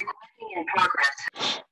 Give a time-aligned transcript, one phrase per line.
[0.00, 1.69] Recording in progress.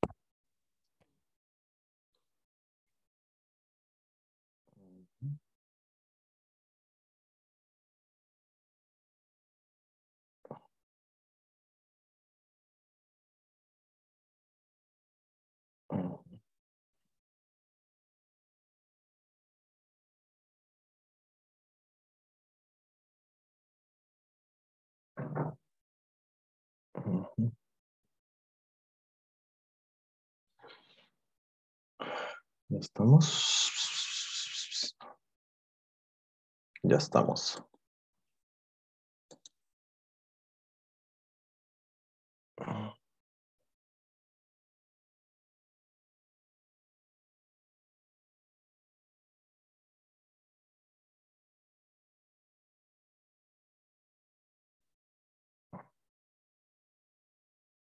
[32.70, 33.24] Ya estamos.
[36.82, 37.62] Ya estamos.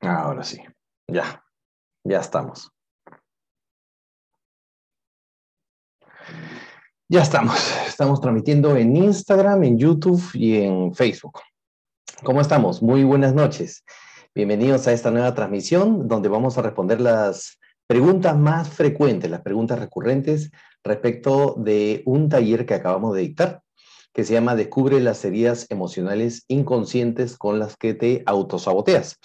[0.00, 0.58] Ahora sí.
[1.08, 1.44] Ya.
[2.04, 2.73] Ya estamos.
[7.14, 7.56] Ya estamos.
[7.86, 11.38] Estamos transmitiendo en Instagram, en YouTube y en Facebook.
[12.24, 12.82] ¿Cómo estamos?
[12.82, 13.84] Muy buenas noches.
[14.34, 19.78] Bienvenidos a esta nueva transmisión donde vamos a responder las preguntas más frecuentes, las preguntas
[19.78, 20.50] recurrentes
[20.82, 23.62] respecto de un taller que acabamos de dictar
[24.14, 29.18] que se llama Descubre las heridas emocionales inconscientes con las que te autosaboteas.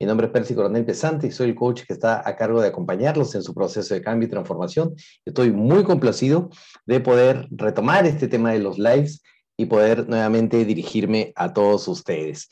[0.00, 2.68] Mi nombre es Percy Coronel Pesante y soy el coach que está a cargo de
[2.68, 4.94] acompañarlos en su proceso de cambio y transformación.
[5.24, 6.50] Estoy muy complacido
[6.86, 9.22] de poder retomar este tema de los lives
[9.56, 12.48] y poder nuevamente dirigirme a todos ustedes.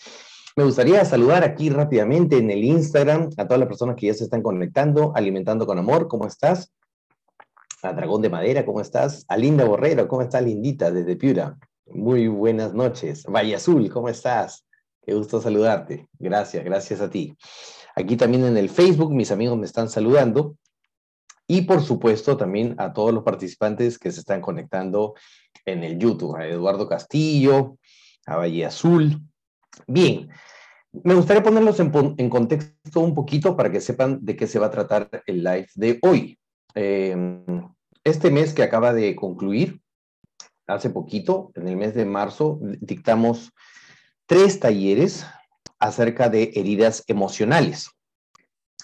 [0.57, 4.25] Me gustaría saludar aquí rápidamente en el Instagram a todas las personas que ya se
[4.25, 6.07] están conectando, alimentando con amor.
[6.07, 6.73] ¿Cómo estás?
[7.83, 9.25] A Dragón de Madera, ¿cómo estás?
[9.27, 11.59] A Linda Borrero, ¿cómo está Lindita desde Piura?
[11.93, 13.25] Muy buenas noches.
[13.27, 14.65] Valle Azul, ¿cómo estás?
[15.03, 16.07] Qué gusto saludarte.
[16.21, 17.37] Gracias, gracias a ti.
[17.97, 20.57] Aquí también en el Facebook mis amigos me están saludando.
[21.49, 25.15] Y por supuesto también a todos los participantes que se están conectando
[25.65, 26.37] en el YouTube.
[26.37, 27.77] A Eduardo Castillo,
[28.25, 29.21] a Valle Azul.
[29.89, 30.31] Bien,
[30.93, 34.71] me gustaría ponerlos en, contexto un poquito para que sepan de qué se va a
[34.71, 36.39] tratar el live de hoy.
[36.77, 37.17] Eh,
[38.05, 39.81] este mes que acaba de concluir,
[40.71, 43.53] hace poquito, en el mes de marzo, dictamos
[44.27, 45.27] tres talleres
[45.79, 47.91] acerca de heridas emocionales.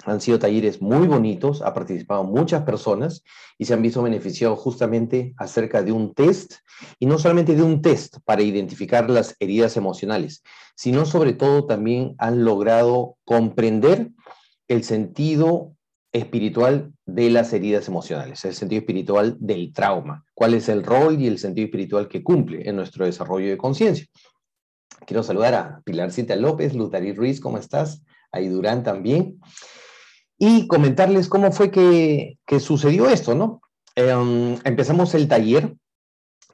[0.05, 3.23] Han sido talleres muy bonitos, ha participado muchas personas
[3.59, 6.55] y se han visto beneficiados justamente acerca de un test,
[6.99, 10.43] y no solamente de un test para identificar las heridas emocionales,
[10.77, 14.11] sino sobre todo también han logrado comprender
[14.69, 15.73] el sentido
[16.13, 21.29] espiritual de las heridas emocionales, el sentido espiritual del trauma, cuál es el rol y
[21.29, 24.07] el sentido espiritual que cumple en nuestro desarrollo de conciencia.
[25.07, 28.03] Quiero saludar a Pilarcita López, Lutarí Ruiz, ¿cómo estás?
[28.33, 29.41] A Durán también.
[30.37, 33.61] Y comentarles cómo fue que, que sucedió esto, ¿no?
[33.95, 35.75] Eh, empezamos el taller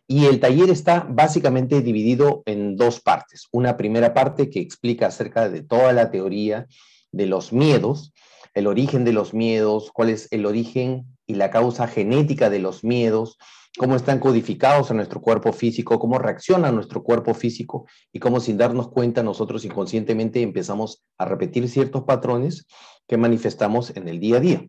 [0.06, 3.48] y el taller está básicamente dividido en dos partes.
[3.52, 6.66] Una primera parte que explica acerca de toda la teoría
[7.10, 8.12] de los miedos,
[8.54, 12.84] el origen de los miedos, cuál es el origen y la causa genética de los
[12.84, 13.38] miedos,
[13.78, 18.58] cómo están codificados en nuestro cuerpo físico, cómo reacciona nuestro cuerpo físico y cómo sin
[18.58, 22.66] darnos cuenta nosotros inconscientemente empezamos a repetir ciertos patrones
[23.08, 24.68] que manifestamos en el día a día.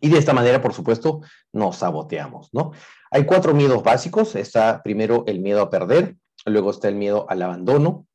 [0.00, 1.20] Y de esta manera, por supuesto,
[1.52, 2.70] nos saboteamos, ¿no?
[3.10, 4.36] Hay cuatro miedos básicos.
[4.36, 8.06] Está primero el miedo a perder, luego está el miedo al abandono,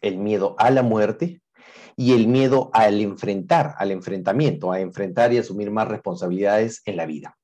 [0.00, 1.40] el miedo a la muerte,
[1.96, 7.06] y el miedo al enfrentar, al enfrentamiento, a enfrentar y asumir más responsabilidades en la
[7.06, 7.36] vida.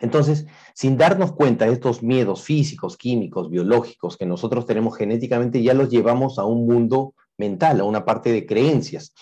[0.00, 5.74] Entonces, sin darnos cuenta de estos miedos físicos, químicos, biológicos que nosotros tenemos genéticamente, ya
[5.74, 9.12] los llevamos a un mundo mental, a una parte de creencias.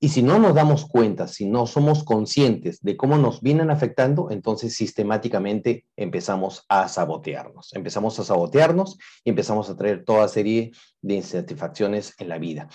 [0.00, 4.30] Y si no nos damos cuenta, si no somos conscientes de cómo nos vienen afectando,
[4.30, 7.74] entonces sistemáticamente empezamos a sabotearnos.
[7.74, 10.70] Empezamos a sabotearnos y empezamos a traer toda serie
[11.02, 12.68] de insatisfacciones en la vida.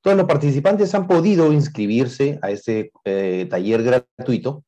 [0.00, 4.64] Todos los participantes han podido inscribirse a este eh, taller gratuito,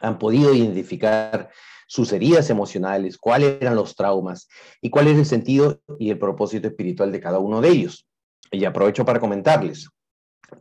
[0.00, 1.50] han podido identificar
[1.86, 4.48] sus heridas emocionales, cuáles eran los traumas
[4.80, 8.06] y cuál es el sentido y el propósito espiritual de cada uno de ellos.
[8.52, 9.88] Y aprovecho para comentarles,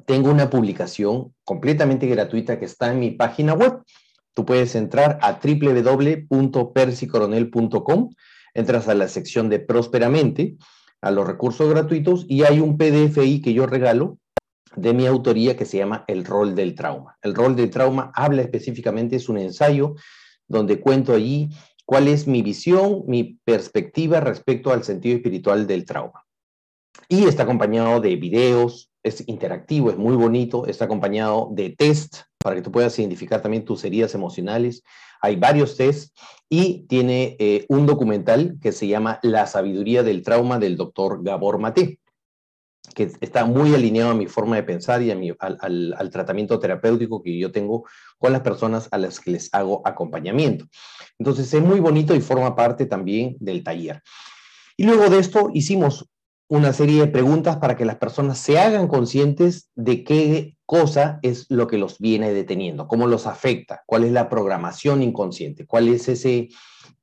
[0.06, 3.84] tengo una publicación completamente gratuita que está en mi página web.
[4.34, 8.10] Tú puedes entrar a www.persicoronel.com,
[8.54, 10.58] entras a la sección de Prósperamente,
[11.02, 14.18] a los recursos gratuitos y hay un PDF ahí que yo regalo
[14.76, 17.18] de mi autoría que se llama El rol del trauma.
[17.22, 19.96] El rol del trauma habla específicamente, es un ensayo
[20.48, 21.50] donde cuento allí
[21.86, 26.24] cuál es mi visión, mi perspectiva respecto al sentido espiritual del trauma.
[27.08, 32.56] Y está acompañado de videos, es interactivo, es muy bonito, está acompañado de test para
[32.56, 34.84] que tú puedas identificar también tus heridas emocionales.
[35.22, 36.14] Hay varios tests
[36.50, 41.60] y tiene eh, un documental que se llama La sabiduría del trauma del doctor Gabor
[41.60, 42.00] Maté,
[42.96, 46.60] que está muy alineado a mi forma de pensar y a mi, al, al tratamiento
[46.60, 47.86] terapéutico que yo tengo
[48.18, 50.66] con las personas a las que les hago acompañamiento.
[51.20, 54.02] Entonces es muy bonito y forma parte también del taller.
[54.76, 56.10] Y luego de esto hicimos
[56.48, 61.48] una serie de preguntas para que las personas se hagan conscientes de qué cosa es
[61.50, 66.08] lo que los viene deteniendo, cómo los afecta, cuál es la programación inconsciente, cuál es
[66.08, 66.50] ese,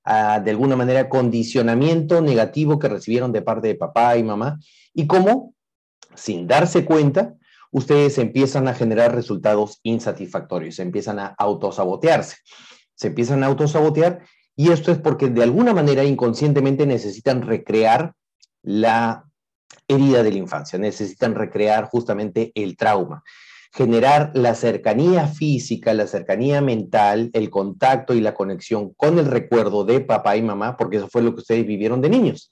[0.07, 4.61] uh, de alguna manera, condicionamiento negativo que recibieron de parte de papá y mamá
[4.95, 5.53] y cómo,
[6.15, 7.35] sin darse cuenta,
[7.73, 12.37] ustedes empiezan a generar resultados insatisfactorios, empiezan a autosabotearse,
[12.95, 14.21] se empiezan a autosabotear
[14.55, 18.15] y esto es porque de alguna manera inconscientemente necesitan recrear
[18.63, 19.25] la
[19.89, 23.25] herida de la infancia, necesitan recrear justamente el trauma,
[23.73, 29.85] generar la cercanía física, la cercanía mental, el contacto y la conexión con el recuerdo
[29.85, 32.51] de papá y mamá, porque eso fue lo que ustedes vivieron de niños.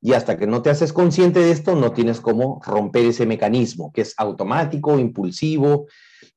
[0.00, 3.92] Y hasta que no te haces consciente de esto, no tienes cómo romper ese mecanismo,
[3.92, 5.86] que es automático, impulsivo,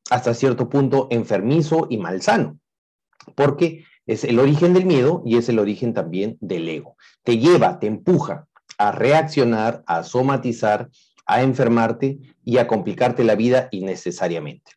[0.10, 2.60] hasta cierto punto enfermizo y malsano,
[3.36, 6.98] porque es el origen del miedo y es el origen también del ego.
[7.24, 8.48] Te lleva, te empuja
[8.78, 10.90] a reaccionar, a somatizar,
[11.26, 14.72] a enfermarte y a complicarte la vida innecesariamente.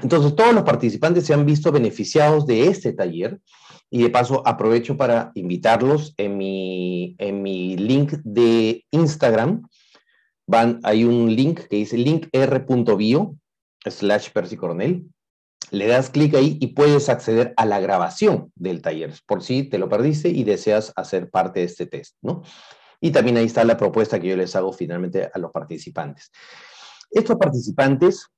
[0.00, 3.40] Entonces, todos los participantes se han visto beneficiados de este taller
[3.90, 9.68] y de paso aprovecho para invitarlos en mi, en mi link de Instagram.
[10.46, 13.36] Van, hay un link que dice linkr.bio
[13.84, 15.04] slash persicoronel.
[15.70, 19.78] Le das clic ahí y puedes acceder a la grabación del taller, por si te
[19.78, 22.42] lo perdiste y deseas hacer parte de este test, ¿no?
[23.04, 26.30] Y también ahí está la propuesta que yo les hago finalmente a los participantes.
[27.10, 28.28] Estos participantes,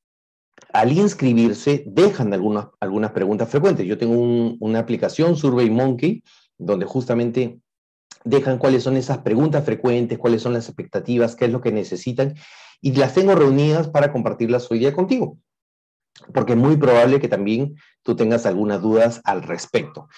[0.73, 3.87] al inscribirse, dejan algunas, preguntas frecuentes.
[3.87, 4.17] Yo tengo
[4.59, 6.25] una aplicación, Survey Monkey,
[6.57, 7.61] donde justamente
[8.25, 12.35] dejan cuáles son esas preguntas frecuentes, cuáles son las expectativas, qué es lo que necesitan,
[12.81, 15.39] y las tengo reunidas para compartirlas hoy día contigo,
[16.33, 20.09] porque es muy probable que también tú tengas algunas dudas al respecto.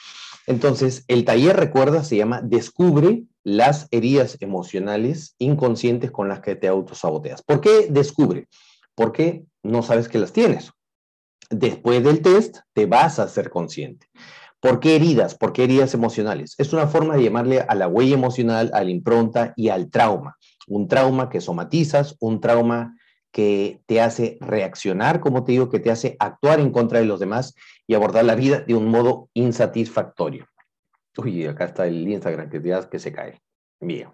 [0.46, 6.68] Entonces, el taller, recuerda, se llama Descubre las heridas emocionales inconscientes con las que te
[6.68, 7.42] autosaboteas.
[7.42, 8.48] ¿Por qué descubre?
[8.94, 10.72] Porque no sabes que las tienes.
[11.50, 14.08] Después del test, te vas a ser consciente.
[14.60, 15.34] ¿Por qué heridas?
[15.34, 16.54] ¿Por qué heridas emocionales?
[16.58, 20.36] Es una forma de llamarle a la huella emocional, a la impronta y al trauma.
[20.66, 22.96] Un trauma que somatizas, un trauma
[23.36, 27.20] que te hace reaccionar, como te digo, que te hace actuar en contra de los
[27.20, 27.54] demás
[27.86, 30.46] y abordar la vida de un modo insatisfactorio.
[31.18, 33.42] Uy, acá está el Instagram que, que se cae.
[33.78, 34.08] Bien.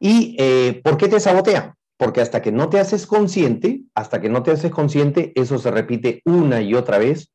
[0.00, 1.76] ¿Y eh, por qué te sabotea?
[1.98, 5.70] Porque hasta que no te haces consciente, hasta que no te haces consciente, eso se
[5.70, 7.34] repite una y otra vez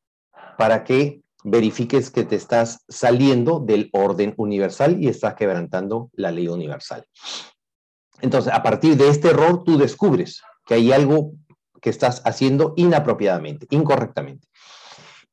[0.58, 6.48] para que verifiques que te estás saliendo del orden universal y estás quebrantando la ley
[6.48, 7.06] universal.
[8.22, 11.32] Entonces, a partir de este error, tú descubres que hay algo
[11.80, 14.46] que estás haciendo inapropiadamente, incorrectamente.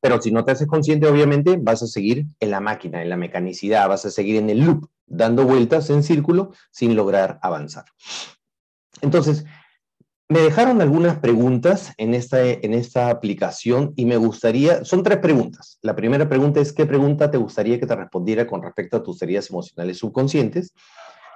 [0.00, 3.16] Pero si no te haces consciente, obviamente, vas a seguir en la máquina, en la
[3.16, 7.84] mecanicidad, vas a seguir en el loop, dando vueltas en círculo sin lograr avanzar.
[9.00, 9.44] Entonces,
[10.30, 15.78] me dejaron algunas preguntas en esta, en esta aplicación y me gustaría, son tres preguntas.
[15.80, 19.20] La primera pregunta es, ¿qué pregunta te gustaría que te respondiera con respecto a tus
[19.22, 20.74] heridas emocionales subconscientes?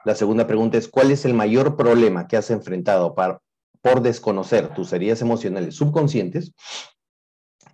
[0.05, 4.93] La segunda pregunta es, ¿cuál es el mayor problema que has enfrentado por desconocer tus
[4.93, 6.53] heridas emocionales subconscientes?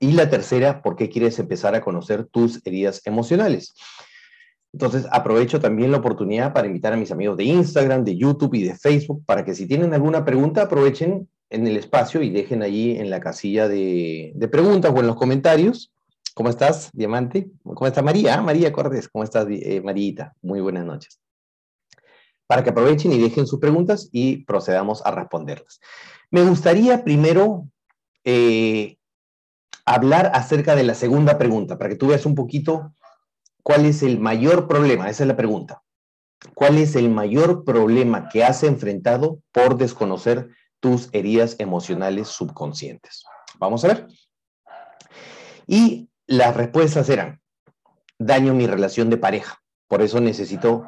[0.00, 3.75] Y la tercera, ¿por qué quieres empezar a conocer tus heridas emocionales?
[4.73, 8.64] Entonces, aprovecho también la oportunidad para invitar a mis amigos de Instagram, de YouTube y
[8.64, 12.99] de Facebook para que si tienen alguna pregunta, aprovechen en el espacio y dejen allí
[12.99, 15.90] en la casilla de, preguntas o en los comentarios.
[16.35, 17.50] ¿Cómo estás, Diamante?
[17.64, 18.40] ¿Cómo está María?
[18.42, 19.82] María Cortés, ¿cómo estás, eh?
[20.42, 21.18] Muy buenas noches
[22.49, 25.81] para que aprovechen y dejen sus preguntas y procedamos a responderlas.
[26.31, 27.69] Me gustaría primero
[28.25, 28.97] eh,
[29.85, 32.95] hablar acerca de la segunda pregunta, para que tú veas un poquito
[33.62, 35.83] cuál es el mayor problema, esa es la pregunta.
[36.55, 40.49] ¿Cuál es el mayor problema que has enfrentado por desconocer
[40.81, 43.25] tus heridas emocionales subconscientes?
[43.59, 44.07] Vamos a ver.
[45.67, 47.43] Y las respuestas eran,
[48.19, 50.87] daño mi relación de pareja, por eso necesito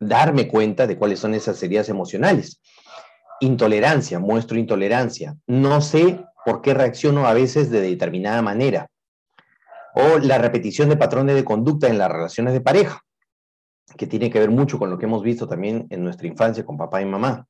[0.00, 2.60] darme cuenta de cuáles son esas heridas emocionales.
[3.40, 5.36] Intolerancia, muestro intolerancia.
[5.46, 8.88] No sé por qué reacciono a veces de determinada manera.
[9.94, 13.02] O la repetición de patrones de conducta en las relaciones de pareja,
[13.96, 16.78] que tiene que ver mucho con lo que hemos visto también en nuestra infancia con
[16.78, 17.46] papá y mamá.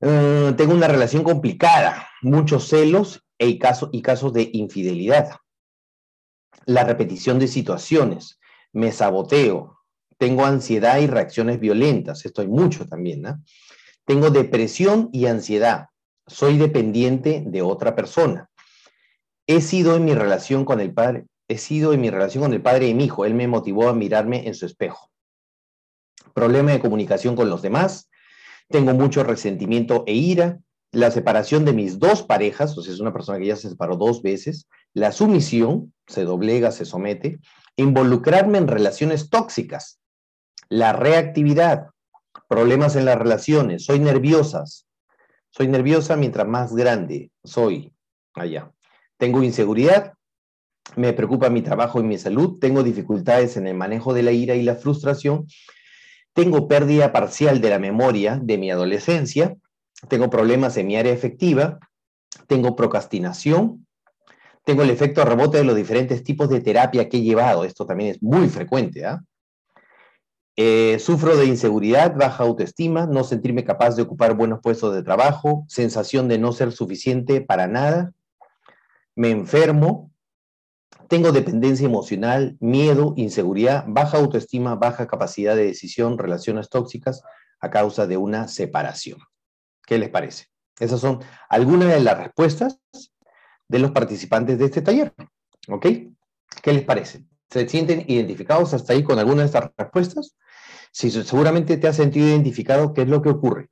[0.00, 3.58] Eh, tengo una relación complicada, muchos celos e y
[4.02, 5.36] casos de infidelidad.
[6.66, 8.40] La repetición de situaciones,
[8.72, 9.73] me saboteo,
[10.18, 13.42] tengo ansiedad y reacciones violentas, esto hay mucho también, ¿no?
[14.04, 15.86] Tengo depresión y ansiedad,
[16.26, 18.50] soy dependiente de otra persona.
[19.46, 22.62] He sido en mi relación con el padre, he sido en mi relación con el
[22.62, 25.10] padre de mi hijo, él me motivó a mirarme en su espejo.
[26.32, 28.10] Problema de comunicación con los demás,
[28.68, 30.58] tengo mucho resentimiento e ira,
[30.90, 33.96] la separación de mis dos parejas, o sea, es una persona que ya se separó
[33.96, 37.40] dos veces, la sumisión, se doblega, se somete,
[37.76, 39.98] involucrarme en relaciones tóxicas,
[40.68, 41.88] la reactividad,
[42.48, 44.86] problemas en las relaciones, soy nerviosas,
[45.50, 47.92] soy nerviosa mientras más grande soy
[48.34, 48.72] allá.
[49.18, 50.14] Tengo inseguridad,
[50.96, 54.54] me preocupa mi trabajo y mi salud, tengo dificultades en el manejo de la ira
[54.54, 55.46] y la frustración,
[56.32, 59.56] tengo pérdida parcial de la memoria de mi adolescencia,
[60.08, 61.78] tengo problemas en mi área efectiva,
[62.46, 63.86] tengo procrastinación,
[64.64, 68.10] tengo el efecto rebote de los diferentes tipos de terapia que he llevado, esto también
[68.10, 69.22] es muy frecuente, ¿ah?
[70.56, 76.28] Sufro de inseguridad, baja autoestima, no sentirme capaz de ocupar buenos puestos de trabajo, sensación
[76.28, 78.12] de no ser suficiente para nada,
[79.16, 80.10] me enfermo,
[81.08, 87.22] tengo dependencia emocional, miedo, inseguridad, baja autoestima, baja capacidad de decisión, relaciones tóxicas
[87.60, 89.18] a causa de una separación.
[89.86, 90.46] ¿Qué les parece?
[90.78, 92.80] Esas son algunas de las respuestas
[93.68, 95.14] de los participantes de este taller.
[95.68, 95.86] ¿Ok?
[96.62, 97.24] ¿Qué les parece?
[97.54, 100.34] ¿Se sienten identificados hasta ahí con alguna de estas respuestas?
[100.90, 103.70] Si seguramente te has sentido identificado, ¿qué es lo que ocurre?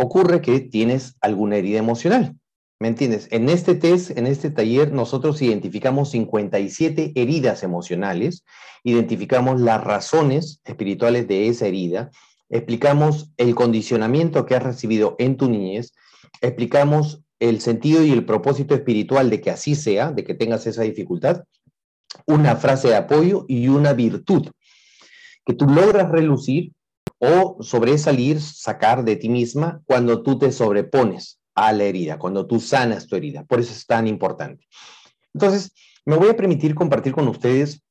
[0.00, 2.34] Ocurre que tienes alguna herida emocional.
[2.80, 3.28] ¿Me entiendes?
[3.30, 8.44] En este test, en este taller, nosotros identificamos 57 heridas emocionales,
[8.82, 12.10] identificamos las razones espirituales de esa herida,
[12.48, 15.92] explicamos el condicionamiento que has recibido en tu niñez,
[16.40, 20.82] explicamos el sentido y el propósito espiritual de que así sea, de que tengas esa
[20.82, 21.44] dificultad,
[22.26, 24.48] una frase de apoyo y una virtud
[25.44, 26.72] que tú logras relucir
[27.18, 32.60] o sobresalir, sacar de ti misma cuando tú te sobrepones a la herida, cuando tú
[32.60, 33.44] sanas tu herida.
[33.44, 34.66] Por eso es tan importante.
[35.34, 35.72] Entonces,
[36.06, 37.82] me voy a permitir compartir con ustedes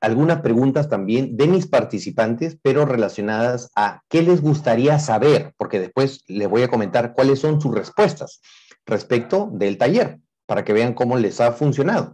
[0.00, 6.24] algunas preguntas también de mis participantes, pero relacionadas a qué les gustaría saber, porque después
[6.26, 8.40] les voy a comentar cuáles son sus respuestas
[8.86, 12.12] respecto del taller, para que vean cómo les ha funcionado.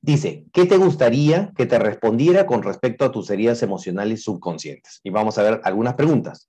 [0.00, 5.00] Dice, ¿qué te gustaría que te respondiera con respecto a tus heridas emocionales subconscientes?
[5.02, 6.48] Y vamos a ver algunas preguntas.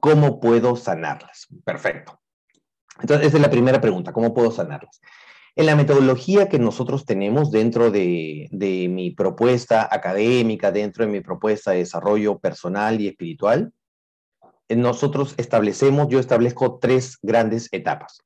[0.00, 1.46] ¿Cómo puedo sanarlas?
[1.64, 2.20] Perfecto.
[3.00, 5.00] Entonces, esa es la primera pregunta, ¿cómo puedo sanarlas?
[5.56, 11.20] En la metodología que nosotros tenemos dentro de, de, mi propuesta académica, dentro de mi
[11.20, 13.72] propuesta de desarrollo personal y espiritual,
[14.68, 18.20] nosotros establecemos, yo establezco tres grandes etapas.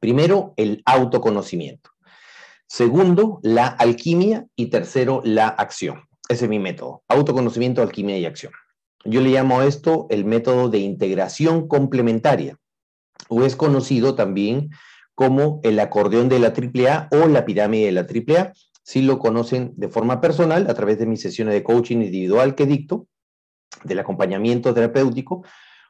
[0.00, 1.90] Primero, el autoconocimiento.
[2.70, 4.46] Segundo, la alquimia.
[4.54, 6.04] Y tercero, la acción.
[6.28, 7.02] Ese es mi método.
[7.08, 8.52] Autoconocimiento, alquimia y acción.
[9.04, 12.58] Yo le llamo a esto el método de integración complementaria,
[13.28, 14.70] o es conocido también
[15.16, 18.52] como el acordeón de la AAA o la pirámide de la AAA.
[18.84, 22.66] Si lo conocen de forma personal, a través de mis sesiones de coaching individual que
[22.66, 23.08] dicto,
[23.82, 25.44] del acompañamiento terapéutico,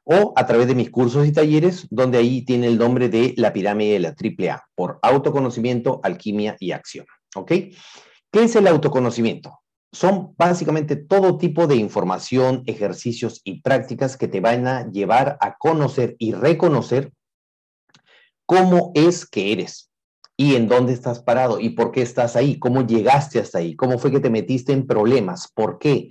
[0.05, 3.53] o a través de mis cursos y talleres, donde ahí tiene el nombre de la
[3.53, 7.07] pirámide de la AAA, por autoconocimiento, alquimia y acción.
[7.35, 7.53] ¿Ok?
[8.33, 9.61] ¿Qué es el autoconocimiento?
[9.93, 15.57] Son básicamente todo tipo de información, ejercicios y prácticas que te van a llevar a
[15.57, 17.13] conocer y reconocer
[18.47, 19.91] cómo es que eres
[20.37, 23.99] y en dónde estás parado y por qué estás ahí, cómo llegaste hasta ahí, cómo
[23.99, 26.09] fue que te metiste en problemas, por qué,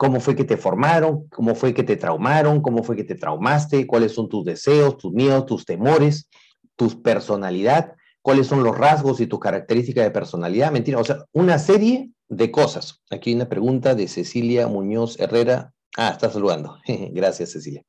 [0.00, 3.86] cómo fue que te formaron, cómo fue que te traumaron, cómo fue que te traumaste,
[3.86, 6.30] cuáles son tus deseos, tus miedos, tus temores,
[6.74, 7.92] tu personalidad,
[8.22, 12.50] cuáles son los rasgos y tu característica de personalidad, mentira, o sea, una serie de
[12.50, 13.02] cosas.
[13.10, 15.74] Aquí hay una pregunta de Cecilia Muñoz Herrera.
[15.98, 16.78] Ah, está saludando.
[17.12, 17.84] Gracias, Cecilia.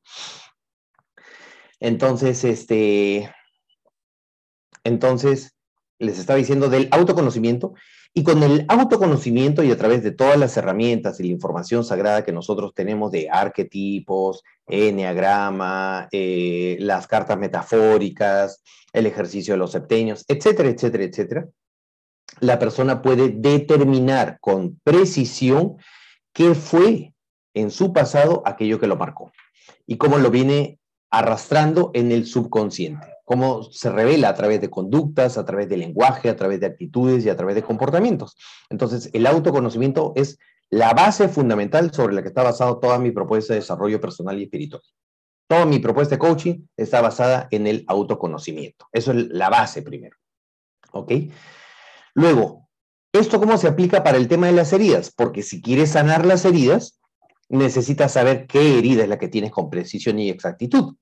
[1.79, 3.33] Entonces, este,
[4.83, 5.55] entonces,
[5.97, 7.73] les estaba diciendo del autoconocimiento
[8.13, 12.25] y con el autoconocimiento y a través de todas las herramientas y la información sagrada
[12.25, 20.25] que nosotros tenemos de arquetipos, enneagrama, eh, las cartas metafóricas, el ejercicio de los septenios,
[20.27, 21.47] etcétera, etcétera, etcétera,
[22.39, 25.77] la persona puede determinar con precisión
[26.33, 27.13] qué fue
[27.53, 29.31] en su pasado aquello que lo marcó
[29.87, 35.37] y cómo lo viene arrastrando en el subconsciente cómo se revela a través de conductas,
[35.37, 38.35] a través de lenguaje, a través de actitudes y a través de comportamientos.
[38.69, 40.37] Entonces, el autoconocimiento es
[40.69, 44.43] la base fundamental sobre la que está basado toda mi propuesta de desarrollo personal y
[44.43, 44.81] espiritual.
[45.47, 48.87] Toda mi propuesta de coaching está basada en el autoconocimiento.
[48.91, 50.17] Eso es la base primero.
[50.91, 51.13] ¿Ok?
[52.13, 52.67] Luego,
[53.13, 55.09] ¿esto cómo se aplica para el tema de las heridas?
[55.09, 56.99] Porque si quieres sanar las heridas,
[57.47, 60.95] necesitas saber qué herida es la que tienes con precisión y exactitud.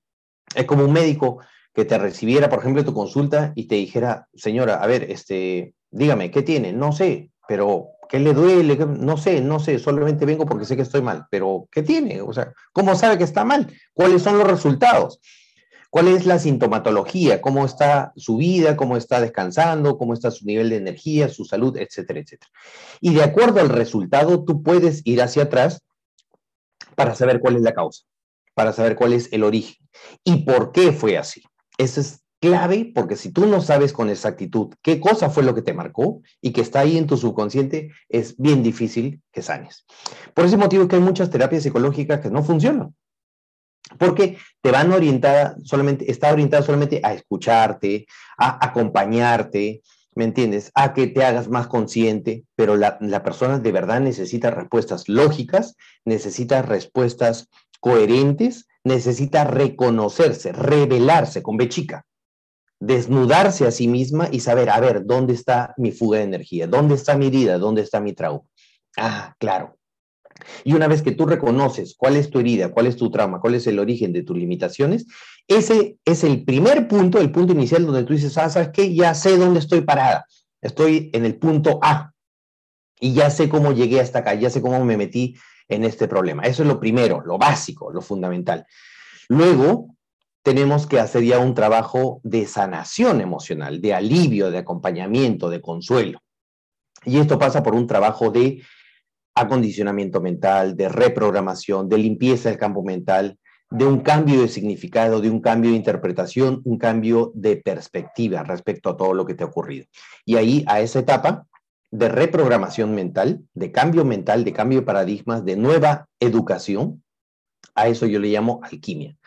[0.54, 1.40] Es como un médico
[1.80, 6.30] que te recibiera, por ejemplo, tu consulta y te dijera, señora, a ver, este, dígame,
[6.30, 6.74] ¿qué tiene?
[6.74, 8.76] No sé, pero ¿qué le duele?
[8.76, 12.22] No sé, no sé, solamente vengo porque sé que estoy mal, pero ¿qué tiene?
[12.22, 13.74] O sea, ¿cómo sabe que está mal?
[13.94, 15.22] ¿Cuáles son los resultados?
[15.90, 17.42] ¿Cuál es la sintomatología?
[17.42, 18.76] ¿Cómo está su vida?
[18.76, 19.98] ¿Cómo está descansando?
[19.98, 22.52] ¿Cómo está su nivel de energía, su salud, etcétera, etcétera?
[23.00, 25.82] Y de acuerdo al resultado, tú puedes ir hacia atrás
[26.96, 28.04] para saber cuál es la causa,
[28.54, 29.78] para saber cuál es el origen
[30.24, 31.42] y por qué fue así.
[31.80, 35.62] Eso es clave porque si tú no sabes con exactitud qué cosa fue lo que
[35.62, 39.86] te marcó y que está ahí en tu subconsciente, es bien difícil que sanes.
[40.34, 42.94] Por ese motivo que hay muchas terapias psicológicas que no funcionan.
[43.98, 48.06] Porque te van orientada solamente, está orientada solamente a escucharte,
[48.38, 49.82] a acompañarte,
[50.16, 50.70] ¿me entiendes?
[50.76, 55.76] A que te hagas más consciente, pero la, la persona de verdad necesita respuestas lógicas,
[56.04, 57.48] necesita respuestas
[57.80, 62.06] coherentes, necesita reconocerse, revelarse con B chica,
[62.80, 66.68] desnudarse a sí misma y saber, a ver, ¿dónde está mi fuga de energía?
[66.68, 67.58] ¿Dónde está mi herida?
[67.58, 68.42] ¿Dónde está mi trauma?
[68.98, 69.78] Ah, claro.
[70.64, 73.56] Y una vez que tú reconoces cuál es tu herida, cuál es tu trauma, cuál
[73.56, 75.06] es el origen de tus limitaciones,
[75.48, 78.94] ese es el primer punto, el punto inicial donde tú dices, ah, ¿sabes qué?
[78.94, 80.26] Ya sé dónde estoy parada.
[80.62, 82.12] Estoy en el punto A
[83.00, 85.36] y ya sé cómo llegué hasta acá, ya sé cómo me metí
[85.70, 86.44] en este problema.
[86.44, 88.66] Eso es lo primero, lo básico, lo fundamental.
[89.30, 89.96] Luego,
[90.44, 96.20] tenemos que hacer ya un trabajo de sanación emocional, de alivio, de acompañamiento, de consuelo.
[97.06, 98.62] Y esto pasa por un trabajo de
[99.36, 103.38] acondicionamiento mental, de reprogramación, de limpieza del campo mental,
[103.70, 108.90] de un cambio de significado, de un cambio de interpretación, un cambio de perspectiva respecto
[108.90, 109.86] a todo lo que te ha ocurrido.
[110.26, 111.46] Y ahí, a esa etapa,
[111.92, 117.04] de reprogramación mental, de cambio mental, de cambio de paradigmas, de nueva educación.
[117.76, 119.18] A eso yo le llamo alquimia.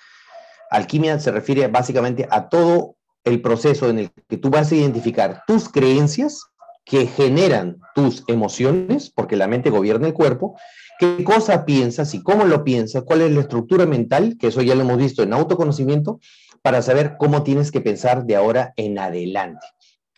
[0.71, 5.43] Alquimia se refiere básicamente a todo el proceso en el que tú vas a identificar
[5.47, 6.45] tus creencias
[6.85, 10.57] que generan tus emociones, porque la mente gobierna el cuerpo,
[10.99, 14.75] qué cosa piensas y cómo lo piensas, cuál es la estructura mental, que eso ya
[14.75, 16.21] lo hemos visto en autoconocimiento,
[16.63, 19.67] para saber cómo tienes que pensar de ahora en adelante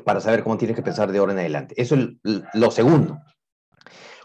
[0.05, 1.75] para saber cómo tienes que pensar de ahora en adelante.
[1.81, 2.09] Eso es
[2.55, 3.21] lo segundo.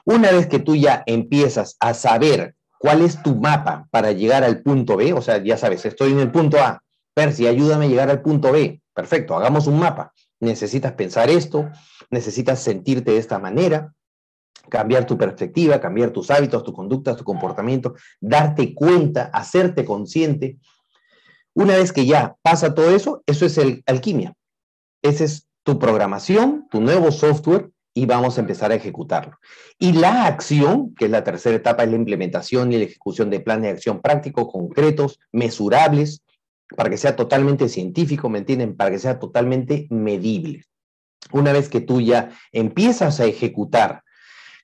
[0.05, 4.61] Una vez que tú ya empiezas a saber cuál es tu mapa para llegar al
[4.61, 6.81] punto B, o sea, ya sabes, estoy en el punto A,
[7.13, 8.81] Percy, ayúdame a llegar al punto B.
[8.93, 10.13] Perfecto, hagamos un mapa.
[10.39, 11.69] Necesitas pensar esto,
[12.09, 13.93] necesitas sentirte de esta manera,
[14.69, 20.57] cambiar tu perspectiva, cambiar tus hábitos, tu conducta, tu comportamiento, darte cuenta, hacerte consciente.
[21.53, 24.33] Una vez que ya pasa todo eso, eso es el alquimia.
[25.01, 29.39] Ese es tu programación, tu nuevo software y vamos a empezar a ejecutarlo.
[29.77, 33.39] Y la acción, que es la tercera etapa, es la implementación y la ejecución de
[33.39, 36.21] planes de acción prácticos, concretos, mesurables,
[36.75, 38.75] para que sea totalmente científico, ¿me entienden?
[38.75, 40.65] Para que sea totalmente medible.
[41.31, 44.03] Una vez que tú ya empiezas a ejecutar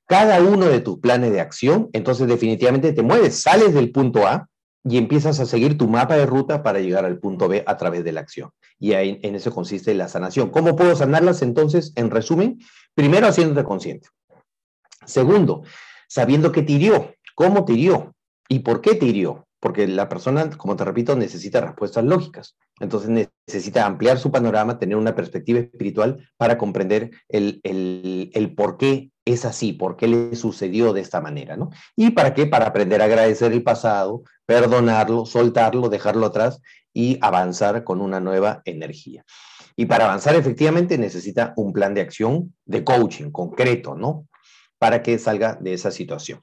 [0.08, 4.48] cada uno de tus planes de acción, entonces definitivamente te mueves, sales del punto A
[4.88, 8.04] y empiezas a seguir tu mapa de ruta para llegar al punto B a través
[8.04, 8.52] de la acción.
[8.80, 10.52] Y en eso consiste la sanación.
[10.52, 11.92] ¿Cómo puedo sanarlas entonces?
[11.96, 12.60] En resumen,
[12.94, 14.10] primero haciéndote consciente.
[15.06, 15.64] Segundo,
[16.08, 18.14] sabiendo qué te hirió, cómo te hirió
[18.48, 19.48] y por qué te hirió.
[19.60, 22.56] Porque la persona, como te repito, necesita respuestas lógicas.
[22.80, 28.78] Entonces necesita ampliar su panorama, tener una perspectiva espiritual para comprender el, el, el por
[28.78, 31.72] qué es así, por qué le sucedió de esta manera, ¿no?
[31.96, 32.46] ¿Y para qué?
[32.46, 36.62] Para aprender a agradecer el pasado, perdonarlo, soltarlo, dejarlo atrás
[36.94, 39.26] y avanzar con una nueva energía.
[39.76, 44.28] Y para avanzar efectivamente necesita un plan de acción de coaching concreto, ¿no?
[44.78, 46.40] Para que salga de esa situación.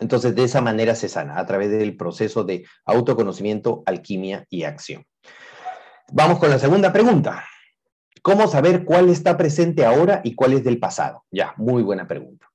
[0.00, 5.04] Entonces, de esa manera se sana, a través del proceso de autoconocimiento, alquimia y acción.
[6.12, 7.44] Vamos con la segunda pregunta.
[8.22, 11.24] ¿Cómo saber cuál está presente ahora y cuál es del pasado?
[11.30, 12.46] Ya, muy buena pregunta.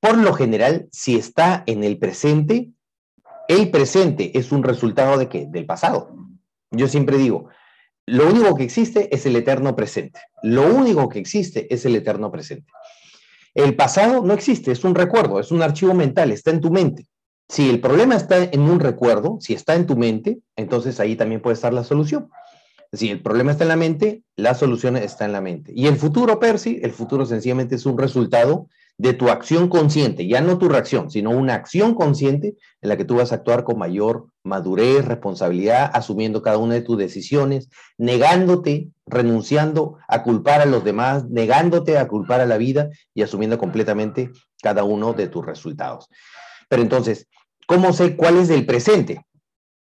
[0.00, 2.70] Por lo general, si está en el presente,
[3.48, 5.46] el presente es un resultado de qué?
[5.46, 6.14] Del pasado.
[6.70, 7.48] Yo siempre digo,
[8.06, 10.20] lo único que existe es el eterno presente.
[10.42, 12.70] Lo único que existe es el eterno presente.
[13.54, 17.06] El pasado no existe, es un recuerdo, es un archivo mental, está en tu mente.
[17.48, 21.40] Si el problema está en un recuerdo, si está en tu mente, entonces ahí también
[21.40, 22.28] puede estar la solución.
[22.94, 25.72] Si el problema está en la mente, la solución está en la mente.
[25.74, 30.40] Y el futuro, Percy, el futuro sencillamente es un resultado de tu acción consciente, ya
[30.40, 33.76] no tu reacción, sino una acción consciente en la que tú vas a actuar con
[33.76, 40.84] mayor madurez, responsabilidad, asumiendo cada una de tus decisiones, negándote, renunciando a culpar a los
[40.84, 44.30] demás, negándote a culpar a la vida y asumiendo completamente
[44.62, 46.08] cada uno de tus resultados.
[46.68, 47.26] Pero entonces,
[47.66, 49.26] ¿cómo sé cuál es el presente?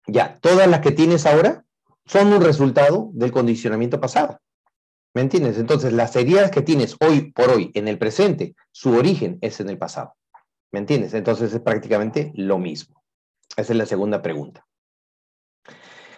[0.07, 1.64] Ya, todas las que tienes ahora
[2.07, 4.39] son un resultado del condicionamiento pasado.
[5.15, 5.59] ¿Me entiendes?
[5.59, 9.71] Entonces, las heridas que tienes hoy por hoy en el presente, su origen es en
[9.71, 10.17] el pasado.
[10.73, 11.15] ¿Me entiendes?
[11.15, 13.05] Entonces es prácticamente lo mismo.
[13.57, 14.67] Esa es la segunda pregunta.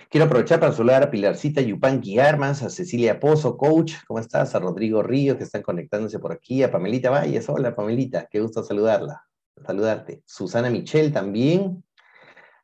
[0.09, 4.55] Quiero aprovechar para saludar a Pilarcita Yupanqui Armas, a Cecilia Pozo, coach, ¿cómo estás?
[4.55, 8.63] A Rodrigo Río, que están conectándose por aquí, a Pamelita Valles, hola Pamelita, qué gusto
[8.63, 9.27] saludarla,
[9.67, 10.23] saludarte.
[10.25, 11.85] Susana Michel también.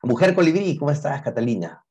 [0.02, 1.85] Mujer Colibrí, ¿cómo estás, Catalina?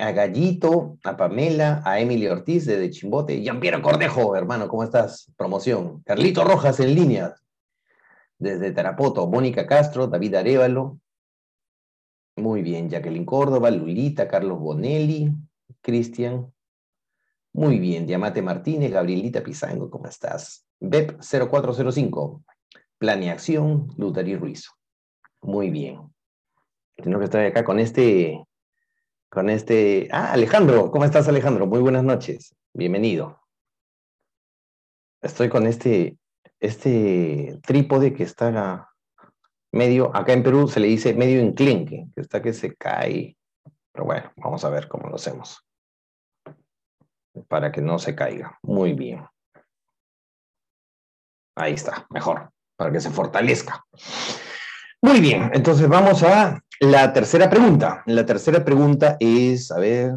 [0.00, 5.30] A Gallito, a Pamela, a Emily Ortiz de Chimbote, Jean-Pierre Cordejo, hermano, ¿cómo estás?
[5.36, 6.02] Promoción.
[6.04, 7.34] Carlito Rojas en línea,
[8.38, 10.98] desde Tarapoto, Mónica Castro, David Arevalo.
[12.36, 15.30] Muy bien, Jacqueline Córdoba, Lulita, Carlos Bonelli,
[15.82, 16.50] Cristian.
[17.52, 20.64] Muy bien, Diamate Martínez, Gabrielita Pizango, ¿cómo estás?
[20.80, 22.42] BEP 0405,
[22.96, 24.70] Planeación, Lutari Ruiz.
[25.42, 26.00] Muy bien.
[26.96, 28.42] Tengo que estar acá con este
[29.30, 30.08] con este...
[30.10, 31.66] Ah, Alejandro, ¿cómo estás Alejandro?
[31.66, 33.40] Muy buenas noches, bienvenido.
[35.22, 36.18] Estoy con este,
[36.58, 38.92] este trípode que está
[39.72, 43.36] medio, acá en Perú se le dice medio enclenque, que está que se cae.
[43.92, 45.64] Pero bueno, vamos a ver cómo lo hacemos.
[47.46, 48.58] Para que no se caiga.
[48.62, 49.24] Muy bien.
[51.56, 53.84] Ahí está, mejor, para que se fortalezca.
[55.02, 58.02] Muy bien, entonces vamos a la tercera pregunta.
[58.06, 60.14] La tercera pregunta es, a ver,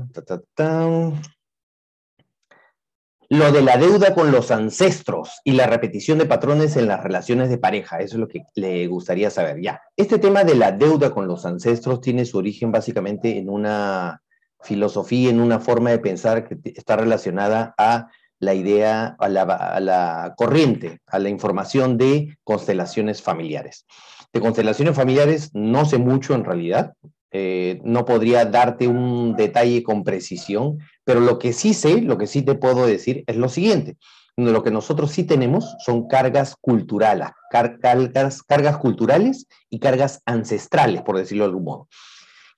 [3.29, 7.49] lo de la deuda con los ancestros y la repetición de patrones en las relaciones
[7.49, 7.99] de pareja.
[7.99, 9.61] Eso es lo que le gustaría saber.
[9.61, 14.21] Ya, este tema de la deuda con los ancestros tiene su origen básicamente en una
[14.61, 18.07] filosofía, en una forma de pensar que está relacionada a
[18.39, 23.85] la idea, a la, a la corriente, a la información de constelaciones familiares.
[24.33, 26.93] De constelaciones familiares no sé mucho en realidad,
[27.31, 32.27] eh, no podría darte un detalle con precisión, pero lo que sí sé, lo que
[32.27, 33.97] sí te puedo decir es lo siguiente.
[34.35, 41.17] Lo que nosotros sí tenemos son cargas culturales, cargas, cargas culturales y cargas ancestrales, por
[41.17, 41.87] decirlo de algún modo.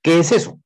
[0.02, 0.60] ¿Qué es eso?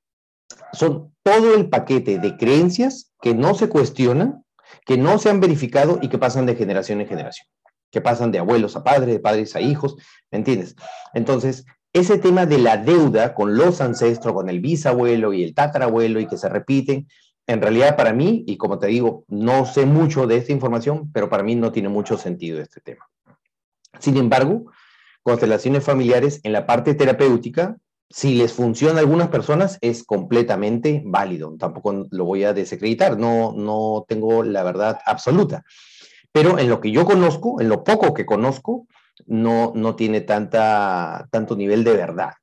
[0.73, 4.43] Son todo el paquete de creencias que no se cuestionan,
[4.85, 7.47] que no se han verificado y que pasan de generación en generación
[7.91, 9.95] que pasan de abuelos a padres, de padres a hijos,
[10.31, 10.75] ¿me entiendes?
[11.13, 16.19] Entonces, ese tema de la deuda con los ancestros, con el bisabuelo y el tatarabuelo
[16.19, 17.07] y que se repiten,
[17.47, 21.29] en realidad para mí, y como te digo, no sé mucho de esta información, pero
[21.29, 23.09] para mí no tiene mucho sentido este tema.
[23.97, 24.71] Sin embargo,
[25.23, 27.75] constelaciones familiares en la parte terapéutica,
[28.07, 31.55] si les funciona a algunas personas, es completamente válido.
[31.57, 35.63] Tampoco lo voy a desacreditar, no, no tengo la verdad absoluta
[36.31, 38.87] pero en lo que yo conozco, en lo poco que conozco,
[39.25, 42.33] no, no tiene tanta, tanto nivel de verdad.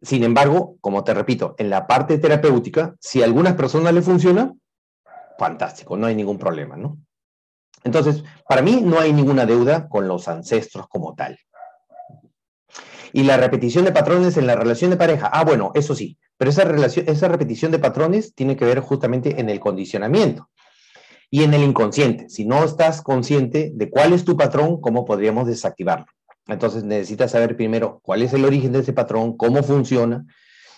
[0.00, 4.52] Sin embargo, como te repito, en la parte terapéutica, si a algunas personas le funciona,
[5.38, 6.98] fantástico, no hay ningún problema, ¿no?
[7.84, 11.38] Entonces, para mí no hay ninguna deuda con los ancestros como tal.
[13.12, 16.50] Y la repetición de patrones en la relación de pareja, ah, bueno, eso sí, pero
[16.50, 20.48] esa, relación, esa repetición de patrones tiene que ver justamente en el condicionamiento
[21.32, 22.28] y en el inconsciente.
[22.28, 26.04] Si no estás consciente de cuál es tu patrón, ¿cómo podríamos desactivarlo?
[26.46, 30.26] Entonces necesitas saber primero cuál es el origen de ese patrón, cómo funciona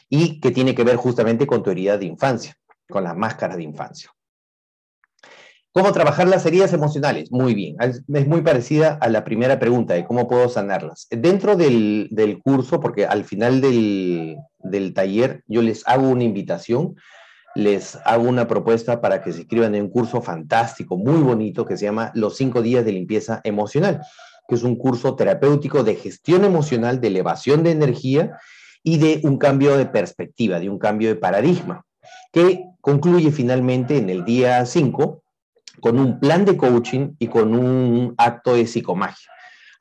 [0.08, 2.56] y qué tiene que ver justamente con tu herida de infancia,
[2.88, 4.12] con la máscara de infancia.
[5.72, 7.32] ¿Cómo trabajar las heridas emocionales?
[7.32, 11.08] Muy bien, es muy parecida a la primera pregunta de cómo puedo sanarlas.
[11.10, 16.94] Dentro del, curso, porque al final del, del taller yo les hago una invitación
[17.54, 21.76] les hago una propuesta para que se inscriban en un curso fantástico, muy bonito, que
[21.76, 24.02] se llama Los cinco días de limpieza emocional,
[24.48, 28.36] que es un curso terapéutico de gestión emocional, de elevación de energía
[28.82, 31.84] y de un cambio de perspectiva, de un cambio de paradigma,
[32.32, 35.22] que concluye finalmente en el día 5
[35.80, 39.33] con un plan de coaching y con un acto de psicomagia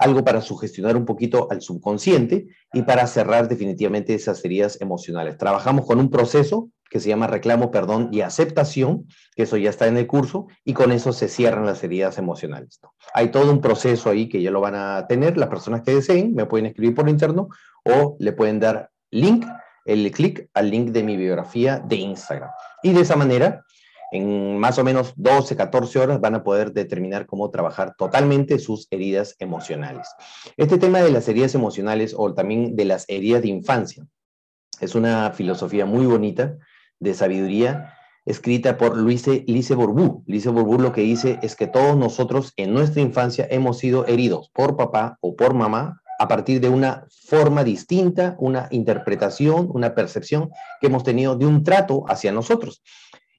[0.03, 5.37] algo para sugestionar un poquito al subconsciente y para cerrar definitivamente esas heridas emocionales.
[5.37, 9.87] Trabajamos con un proceso que se llama reclamo, perdón y aceptación, que eso ya está
[9.87, 12.81] en el curso, y con eso se cierran las heridas emocionales.
[13.13, 16.35] Hay todo un proceso ahí que ya lo van a tener, las personas que deseen
[16.35, 17.47] me pueden escribir por interno
[17.85, 19.45] o le pueden dar link,
[19.85, 22.49] el clic al link de mi biografía de Instagram.
[22.83, 23.63] Y de esa manera
[24.13, 28.88] en más o menos 12, 14 horas van a poder determinar cómo trabajar totalmente sus
[28.91, 30.08] heridas emocionales.
[30.56, 34.06] Este tema de las heridas emocionales o también de las heridas de infancia
[34.80, 36.58] es una filosofía muy bonita
[36.99, 37.95] de sabiduría
[38.26, 40.23] escrita por Luise, Lise Borbú.
[40.28, 44.52] Lise Borbú lo que dice es que todos nosotros en nuestra infancia hemos sido heridos
[44.54, 50.52] por papá o por mamá a partir de una forma distinta, una interpretación, una percepción
[50.80, 52.84] que hemos tenido de un trato hacia nosotros.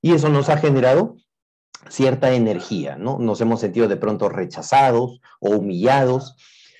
[0.04, 1.16] Y eso nos ha generado
[1.88, 3.18] cierta energía, ¿no?
[3.18, 6.36] Nos hemos sentido de pronto rechazados o humillados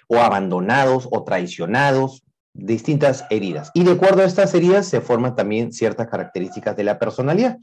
[0.09, 3.71] o abandonados o traicionados, distintas heridas.
[3.73, 7.57] Y de acuerdo a estas heridas se forman también ciertas características de la personalidad.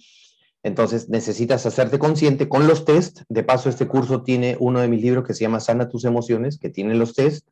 [0.64, 3.22] Entonces necesitas hacerte consciente con los test.
[3.30, 6.58] De paso, este curso tiene uno de mis libros que se llama Sana tus emociones,
[6.58, 7.48] que tiene los test,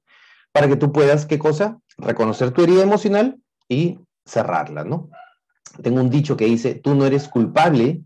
[0.51, 1.77] para que tú puedas, ¿qué cosa?
[1.99, 5.11] Reconocer tu herida emocional y cerrarla, ¿no?
[5.81, 8.03] Tengo un dicho que dice, tú no eres culpable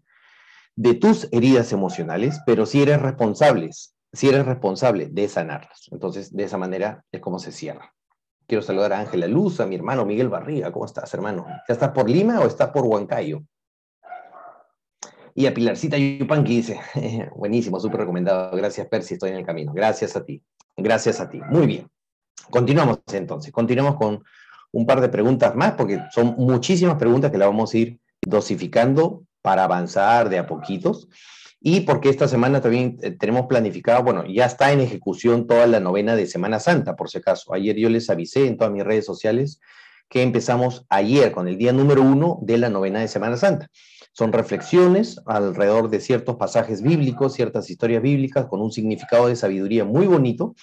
[0.75, 3.69] de tus heridas emocionales, pero sí eres responsable,
[4.11, 5.87] sí eres responsable de sanarlas.
[5.91, 7.93] Entonces, de esa manera es como se cierra.
[8.47, 10.71] Quiero saludar a Ángela Luz, a mi hermano Miguel Barriga.
[10.71, 11.45] ¿Cómo estás, hermano?
[11.67, 13.41] ¿Ya estás por Lima o estás por Huancayo?
[15.35, 16.79] Y a Pilarcita Yupanqui dice,
[17.35, 18.55] buenísimo, súper recomendado.
[18.55, 19.73] Gracias, Percy, estoy en el camino.
[19.73, 20.43] Gracias a ti.
[20.77, 21.39] Gracias a ti.
[21.49, 21.87] Muy bien.
[22.49, 23.51] Continuamos entonces.
[23.51, 24.23] Continuamos con
[24.73, 29.23] un par de preguntas más, porque son muchísimas preguntas que las vamos a ir dosificando
[29.41, 31.07] para avanzar de a poquitos.
[31.61, 35.79] Y porque esta semana también eh, tenemos planificado, bueno, ya está en ejecución toda la
[35.79, 37.53] novena de Semana Santa, por si acaso.
[37.53, 39.61] Ayer yo les avisé en todas mis redes sociales
[40.09, 43.69] que empezamos ayer con el día número uno de la novena de Semana Santa.
[44.11, 49.85] Son reflexiones alrededor de ciertos pasajes bíblicos, ciertas historias bíblicas con un significado de sabiduría
[49.85, 50.55] muy bonito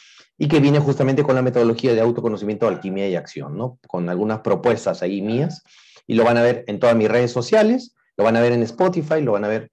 [0.43, 3.79] y que viene justamente con la metodología de autoconocimiento, alquimia y acción, ¿no?
[3.87, 5.63] Con algunas propuestas ahí mías
[6.07, 8.63] y lo van a ver en todas mis redes sociales, lo van a ver en
[8.63, 9.71] Spotify, lo van a ver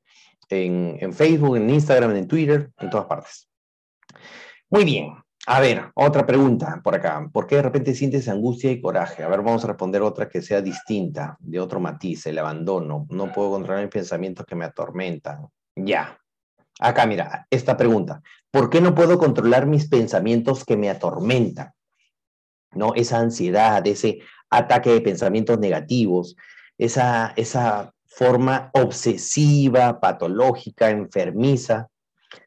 [0.50, 3.48] en, en Facebook, en Instagram, en Twitter, en todas partes.
[4.70, 5.14] Muy bien,
[5.46, 7.30] a ver, otra pregunta por acá.
[7.32, 9.24] ¿Por qué de repente sientes angustia y coraje?
[9.24, 13.08] A ver, vamos a responder otra que sea distinta, de otro matiz, el abandono.
[13.10, 15.48] No puedo controlar mis pensamientos que me atormentan.
[15.78, 16.20] Ya.
[16.80, 18.22] Acá, mira, esta pregunta.
[18.52, 21.72] ¿Por qué no puedo controlar mis pensamientos que me atormentan?
[22.72, 22.94] ¿No?
[22.96, 26.36] Esa ansiedad, ese ataque de pensamientos negativos,
[26.78, 31.88] esa, esa forma obsesiva, patológica, enfermiza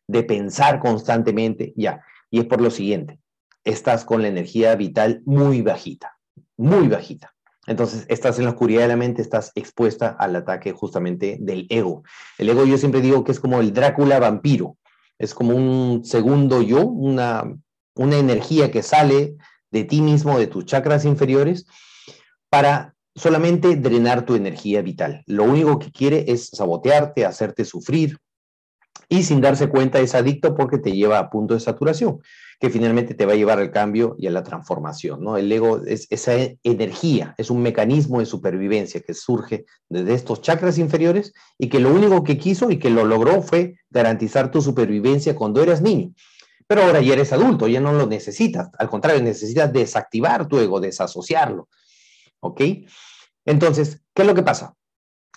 [0.07, 1.73] de pensar constantemente.
[1.77, 3.21] Ya y es por lo siguiente,
[3.65, 6.17] estás con la energía vital muy bajita,
[6.57, 7.35] muy bajita.
[7.71, 12.03] Entonces, estás en la oscuridad de la mente, estás expuesta al ataque justamente del ego.
[12.37, 14.77] El ego yo siempre digo que es como el Drácula vampiro,
[15.21, 17.45] es como un segundo yo, una,
[17.95, 19.37] una energía que sale
[19.71, 21.65] de ti mismo, de tus chakras inferiores,
[22.49, 25.23] para solamente drenar tu energía vital.
[25.27, 28.19] Lo único que quiere es sabotearte, hacerte sufrir,
[29.09, 32.19] y sin darse cuenta es adicto porque te lleva a punto de saturación,
[32.61, 35.25] que finalmente te va a llevar al cambio y a la transformación.
[35.25, 35.39] ¿no?
[35.39, 40.77] El ego es esa energía, es un mecanismo de supervivencia que surge desde estos chakras
[40.77, 45.35] inferiores y que lo único que quiso y que lo logró fue garantizar tu supervivencia
[45.35, 46.13] cuando eras niño.
[46.67, 48.69] Pero ahora ya eres adulto, ya no lo necesitas.
[48.79, 51.69] Al contrario, necesitas desactivar tu ego, desasociarlo.
[52.41, 52.61] ¿Ok?
[53.47, 54.75] Entonces, ¿qué es lo que pasa?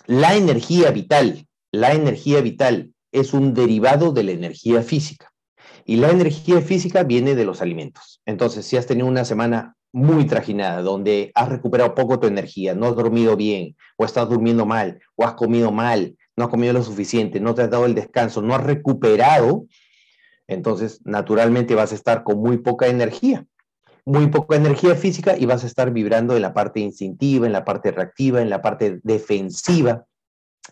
[0.06, 5.33] La energía vital, la energía vital es un derivado de la energía física.
[5.84, 8.22] Y la energía física viene de los alimentos.
[8.24, 12.86] Entonces, si has tenido una semana muy trajinada, donde has recuperado poco tu energía, no
[12.86, 16.82] has dormido bien, o estás durmiendo mal, o has comido mal, no has comido lo
[16.82, 19.66] suficiente, no te has dado el descanso, no has recuperado,
[20.48, 23.46] entonces naturalmente vas a estar con muy poca energía,
[24.04, 27.64] muy poca energía física y vas a estar vibrando en la parte instintiva, en la
[27.64, 30.06] parte reactiva, en la parte defensiva,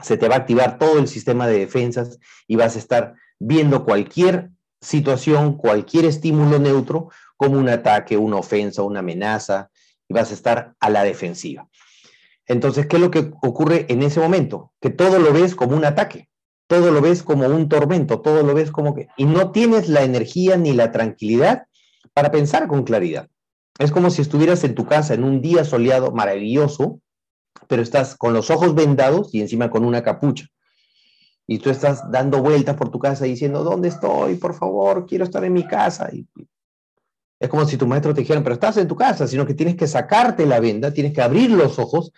[0.01, 3.85] se te va a activar todo el sistema de defensas y vas a estar viendo
[3.85, 4.51] cualquier
[4.83, 9.71] situación, cualquier estímulo neutro como un ataque, una ofensa, una amenaza,
[10.09, 11.69] y vas a estar a la defensiva.
[12.47, 14.73] Entonces, ¿qué es lo que ocurre en ese momento?
[14.81, 16.29] Que todo lo ves como un ataque,
[16.67, 19.09] todo lo ves como un tormento, todo lo ves como que...
[19.17, 21.65] Y no tienes la energía ni la tranquilidad
[22.13, 23.29] para pensar con claridad.
[23.79, 27.01] Es como si estuvieras en tu casa en un día soleado maravilloso
[27.69, 30.47] pero estás con los ojos vendados y encima con una capucha.
[31.47, 34.37] Y tú estás dando vueltas por tu casa diciendo, ¿dónde estoy?
[34.37, 36.09] Por favor, quiero estar en mi casa.
[36.13, 36.27] Y
[37.41, 39.77] es como si tu maestro te dijera, pero estás en tu casa, sino que tienes
[39.77, 42.13] que sacarte la venda, tienes que abrir los ojos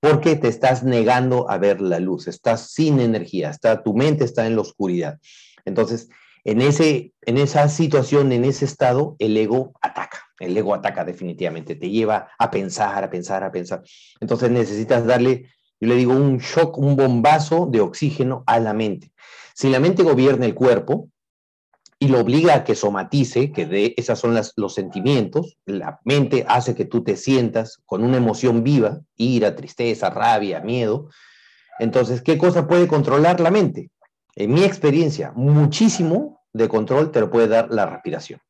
[0.00, 4.46] porque te estás negando a ver la luz, estás sin energía, está, tu mente está
[4.46, 5.18] en la oscuridad.
[5.64, 6.08] Entonces,
[6.44, 10.18] en, ese, en esa situación, en ese estado, el ego ataca.
[10.38, 13.82] El ego ataca definitivamente, te lleva a pensar, a pensar, a pensar.
[14.20, 15.50] Entonces necesitas darle,
[15.84, 19.12] Yo le digo un shock, un bombazo de oxígeno a la mente.
[19.54, 21.10] Si la mente gobierna el cuerpo
[21.98, 26.74] y lo obliga a que somatice, que de esas son los sentimientos, la mente hace
[26.74, 31.10] que tú te sientas con una emoción viva, ira, tristeza, rabia, miedo.
[31.78, 33.90] Entonces, ¿qué cosa puede controlar la mente?
[34.36, 38.40] En mi experiencia, muchísimo de control te lo puede dar la respiración.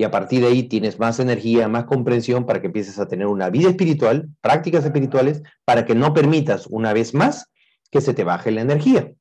[0.00, 3.26] Y a partir de ahí tienes más energía, más comprensión para que empieces a tener
[3.26, 7.50] una vida espiritual, prácticas espirituales, para que no permitas una vez más
[7.90, 9.12] que se te baje la energía.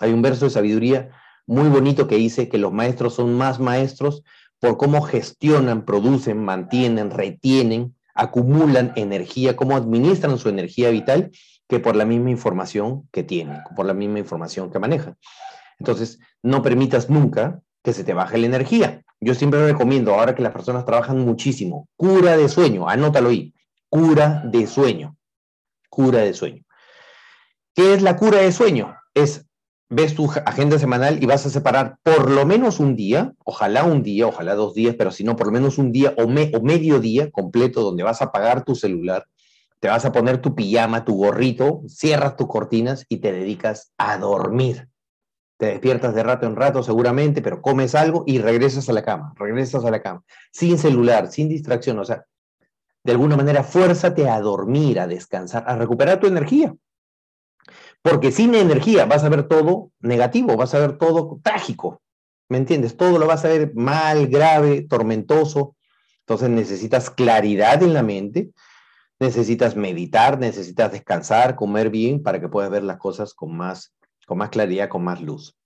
[0.00, 1.12] Hay un verso de sabiduría
[1.46, 4.22] muy bonito que dice que los maestros son más maestros
[4.60, 11.30] por cómo gestionan, producen, mantienen, retienen, acumulan energía, cómo administran su energía vital,
[11.70, 15.16] que por la misma información que tienen, por la misma información que manejan.
[15.78, 19.02] Entonces, no permitas nunca que se te baje la energía.
[19.20, 23.54] Yo siempre recomiendo, ahora que las personas trabajan muchísimo, cura de sueño, anótalo ahí,
[23.88, 25.16] cura de sueño,
[25.88, 26.62] cura de sueño.
[27.74, 28.96] ¿Qué es la cura de sueño?
[29.14, 29.46] Es,
[29.88, 34.02] ves tu agenda semanal y vas a separar por lo menos un día, ojalá un
[34.02, 37.00] día, ojalá dos días, pero si no, por lo menos un día o, o medio
[37.00, 39.26] día completo donde vas a apagar tu celular,
[39.80, 44.16] te vas a poner tu pijama, tu gorrito, cierras tus cortinas y te dedicas a
[44.16, 44.88] dormir
[45.62, 49.32] te despiertas de rato en rato seguramente, pero comes algo y regresas a la cama,
[49.36, 52.26] regresas a la cama, sin celular, sin distracción, o sea,
[53.04, 56.74] de alguna manera fuérzate a dormir, a descansar, a recuperar tu energía.
[58.02, 62.02] Porque sin energía vas a ver todo negativo, vas a ver todo trágico,
[62.48, 62.96] ¿me entiendes?
[62.96, 65.76] Todo lo vas a ver mal, grave, tormentoso.
[66.22, 68.50] Entonces necesitas claridad en la mente,
[69.20, 73.94] necesitas meditar, necesitas descansar, comer bien para que puedas ver las cosas con más
[74.26, 75.56] con más claridad, con más luz.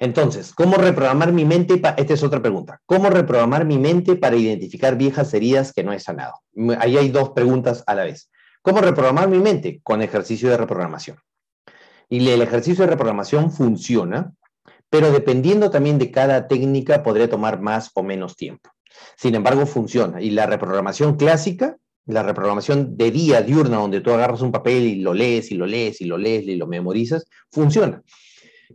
[0.00, 1.74] Entonces, ¿cómo reprogramar mi mente?
[1.74, 2.80] Esta es otra pregunta.
[2.86, 6.34] ¿Cómo reprogramar mi mente para identificar viejas heridas que no he sanado?
[6.78, 8.30] Ahí hay dos preguntas a la vez.
[8.62, 9.80] ¿Cómo reprogramar mi mente?
[9.82, 11.18] Con ejercicio de reprogramación.
[12.08, 14.32] Y el ejercicio de reprogramación funciona,
[14.88, 18.70] pero dependiendo también de cada técnica podría tomar más o menos tiempo.
[19.16, 20.20] Sin embargo, funciona.
[20.20, 21.76] Y la reprogramación clásica
[22.08, 25.66] la reprogramación de día diurna, donde tú agarras un papel y lo lees y lo
[25.66, 28.02] lees y lo lees y lo memorizas, funciona.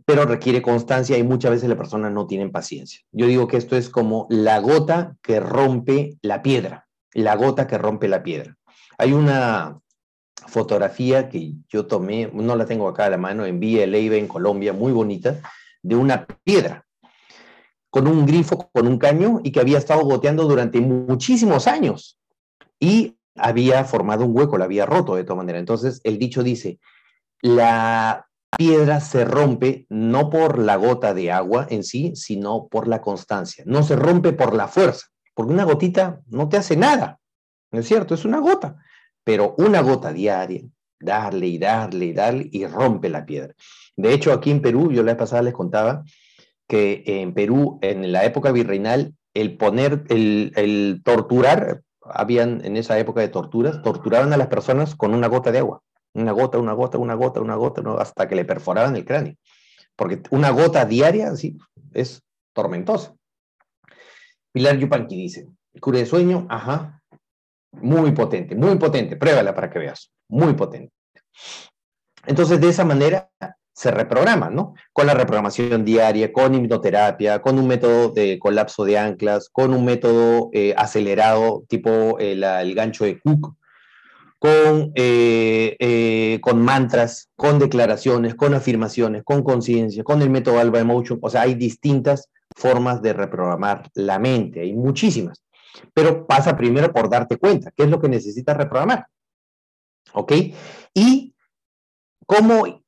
[0.06, 3.00] Pero requiere constancia y muchas veces las personas no tienen paciencia.
[3.10, 7.76] Yo digo que esto es como la gota que rompe la piedra, la gota que
[7.76, 8.56] rompe la piedra.
[8.98, 9.80] Hay una
[10.46, 14.28] fotografía que yo tomé, no la tengo acá a la mano, en Villa Leiva, en
[14.28, 15.40] Colombia, muy bonita,
[15.82, 16.86] de una piedra
[17.90, 22.18] con un grifo, con un caño y que había estado goteando durante muchísimos años.
[22.80, 25.60] Y había formado un hueco, la había roto de todas maneras.
[25.60, 26.78] Entonces, el dicho dice,
[27.40, 33.00] la piedra se rompe no por la gota de agua en sí, sino por la
[33.00, 33.64] constancia.
[33.66, 37.18] No se rompe por la fuerza, porque una gotita no te hace nada,
[37.70, 38.14] ¿no es cierto?
[38.14, 38.76] Es una gota,
[39.24, 40.62] pero una gota diaria,
[41.00, 43.54] darle y darle y darle y rompe la piedra.
[43.96, 46.04] De hecho, aquí en Perú, yo la vez pasada les contaba
[46.68, 52.98] que en Perú, en la época virreinal, el poner, el, el torturar habían en esa
[52.98, 55.82] época de torturas, torturaban a las personas con una gota de agua.
[56.14, 59.34] Una gota, una gota, una gota, una gota, hasta que le perforaban el cráneo.
[59.96, 61.58] Porque una gota diaria, así,
[61.92, 63.14] es tormentosa.
[64.52, 65.48] Pilar Yupanqui dice,
[65.80, 67.02] cura de sueño, ajá,
[67.72, 70.92] muy potente, muy potente, pruébala para que veas, muy potente.
[72.26, 73.30] Entonces, de esa manera,
[73.74, 74.74] se reprograman, ¿no?
[74.92, 79.84] Con la reprogramación diaria, con hipnoterapia, con un método de colapso de anclas, con un
[79.84, 82.40] método eh, acelerado tipo el
[82.74, 83.56] gancho de Cook,
[84.38, 90.78] con, eh, eh, con mantras, con declaraciones, con afirmaciones, con conciencia, con el método Alba
[90.80, 91.18] Emotion.
[91.22, 95.42] O sea, hay distintas formas de reprogramar la mente, hay muchísimas.
[95.92, 99.06] Pero pasa primero por darte cuenta, qué es lo que necesitas reprogramar.
[100.12, 100.32] ¿Ok?
[100.92, 101.34] Y
[102.26, 102.83] cómo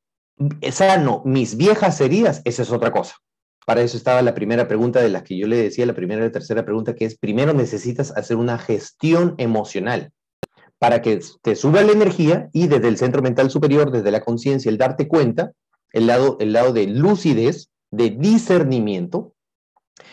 [0.70, 3.16] sano mis viejas heridas, esa es otra cosa.
[3.66, 6.26] Para eso estaba la primera pregunta de las que yo le decía, la primera y
[6.26, 10.12] la tercera pregunta, que es, primero necesitas hacer una gestión emocional
[10.78, 14.68] para que te suba la energía y desde el centro mental superior, desde la conciencia,
[14.68, 15.52] el darte cuenta,
[15.92, 19.32] el lado, el lado de lucidez, de discernimiento,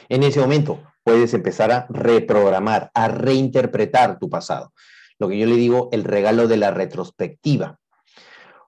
[0.10, 4.74] en ese momento puedes empezar a reprogramar, a reinterpretar tu pasado.
[5.20, 7.78] Lo que yo le digo, el regalo de la retrospectiva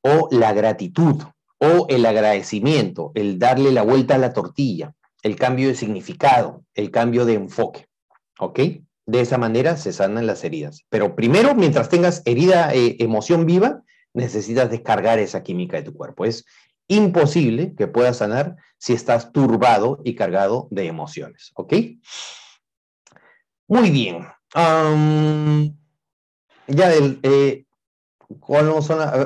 [0.02, 1.24] o la gratitud
[1.66, 4.94] o el agradecimiento, el darle la vuelta a la tortilla,
[5.24, 7.88] el cambio de significado, el cambio de enfoque.
[8.40, 8.60] ¿Ok?
[9.06, 10.86] De esa manera se sanan las heridas.
[10.90, 13.82] Pero primero, mientras tengas herida, eh, emoción viva,
[14.14, 16.26] necesitas descargar esa química de tu cuerpo.
[16.26, 16.46] Es
[16.88, 21.52] imposible que puedas sanar si estás turbado y cargado de emociones.
[21.56, 21.74] ¿Ok?
[23.68, 24.28] Muy bien.
[26.68, 27.66] ya del, eh,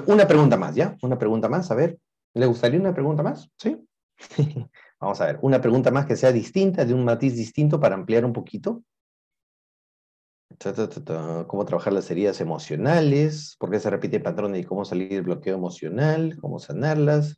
[0.06, 0.98] una pregunta más, ¿ya?
[1.02, 1.98] Una pregunta más, a ver.
[2.34, 3.50] ¿Le gustaría una pregunta más?
[3.58, 3.78] ¿Sí?
[5.00, 8.26] Vamos a ver, una pregunta más que sea distinta, de un matiz distinto para ampliar
[8.26, 8.84] un poquito.
[11.48, 13.56] ¿Cómo trabajar las heridas emocionales?
[13.60, 16.38] ¿Por qué se repite el patrón y cómo salir del bloqueo emocional?
[16.42, 17.36] ¿Cómo sanarlas?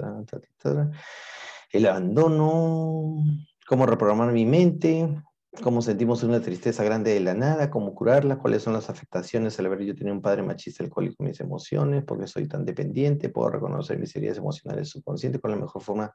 [1.71, 3.23] El abandono.
[3.67, 5.21] ¿Cómo reprogramar mi mente?
[5.59, 7.69] ¿Cómo sentimos una tristeza grande de la nada?
[7.69, 8.39] ¿Cómo curarla?
[8.39, 12.05] ¿Cuáles son las afectaciones al haber yo tenido un padre machista alcohólico mis emociones?
[12.05, 13.27] ¿Por qué soy tan dependiente?
[13.27, 15.41] ¿Puedo reconocer mis heridas emocionales subconscientes?
[15.41, 16.13] ¿Cuál es la mejor forma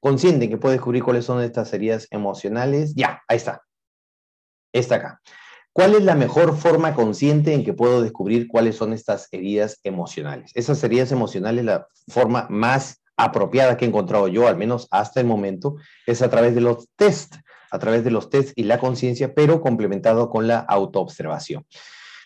[0.00, 2.94] consciente que puedo descubrir cuáles son estas heridas emocionales?
[2.96, 3.62] Ya, ahí está.
[4.72, 5.20] Está acá.
[5.72, 10.50] ¿Cuál es la mejor forma consciente en que puedo descubrir cuáles son estas heridas emocionales?
[10.54, 15.26] Esas heridas emocionales, la forma más apropiada que he encontrado yo, al menos hasta el
[15.26, 17.36] momento, es a través de los test,
[17.74, 21.66] a través de los test y la conciencia, pero complementado con la autoobservación.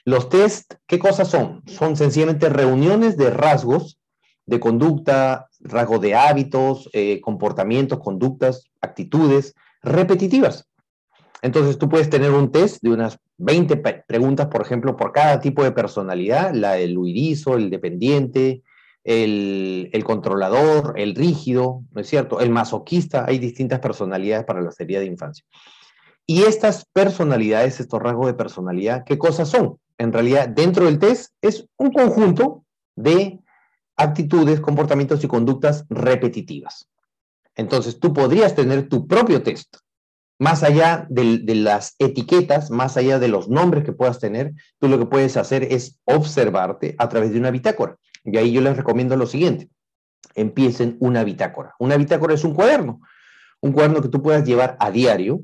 [0.05, 1.63] Los test, ¿qué cosas son?
[1.67, 3.99] Son sencillamente reuniones de rasgos
[4.45, 10.67] de conducta, rasgos de hábitos, eh, comportamientos, conductas, actitudes repetitivas.
[11.43, 13.77] Entonces tú puedes tener un test de unas 20
[14.07, 18.63] preguntas, por ejemplo, por cada tipo de personalidad, la del el dependiente,
[19.09, 22.41] el, controlador, el rígido, ¿no es cierto?
[22.41, 25.45] El masoquista, hay distintas personalidades para la serie de infancia.
[26.27, 29.79] Y estas personalidades, estos rasgos de personalidad, ¿qué cosas son?
[29.97, 32.65] En realidad, dentro del test es un conjunto
[32.97, 33.41] de
[33.97, 36.91] actitudes, comportamientos y conductas repetitivas.
[37.57, 39.75] Entonces, tú podrías tener tu propio test
[40.39, 44.99] más allá de, las etiquetas, más allá de los nombres que puedas tener, tú lo
[44.99, 47.97] que puedes hacer es observarte a través de una bitácora.
[48.25, 49.69] Y ahí yo les recomiendo lo siguiente,
[50.35, 51.75] empiecen una bitácora.
[51.79, 53.01] Una bitácora es un cuaderno,
[53.61, 55.41] un cuaderno que tú puedas llevar a diario,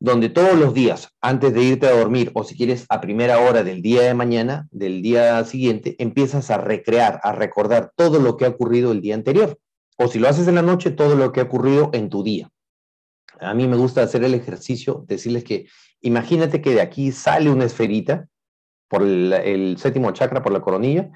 [0.00, 3.62] donde todos los días, antes de irte a dormir, o si quieres a primera hora
[3.62, 8.44] del día de mañana, del día siguiente, empiezas a recrear, a recordar todo lo que
[8.44, 9.58] ha ocurrido el día anterior.
[9.96, 12.50] O si lo haces en la noche, todo lo que ha ocurrido en tu día
[13.40, 15.66] a mí me gusta hacer el ejercicio, decirles que
[16.00, 18.26] imagínate que de aquí sale una esferita
[18.88, 21.10] por el, séptimo chakra, por la coronilla,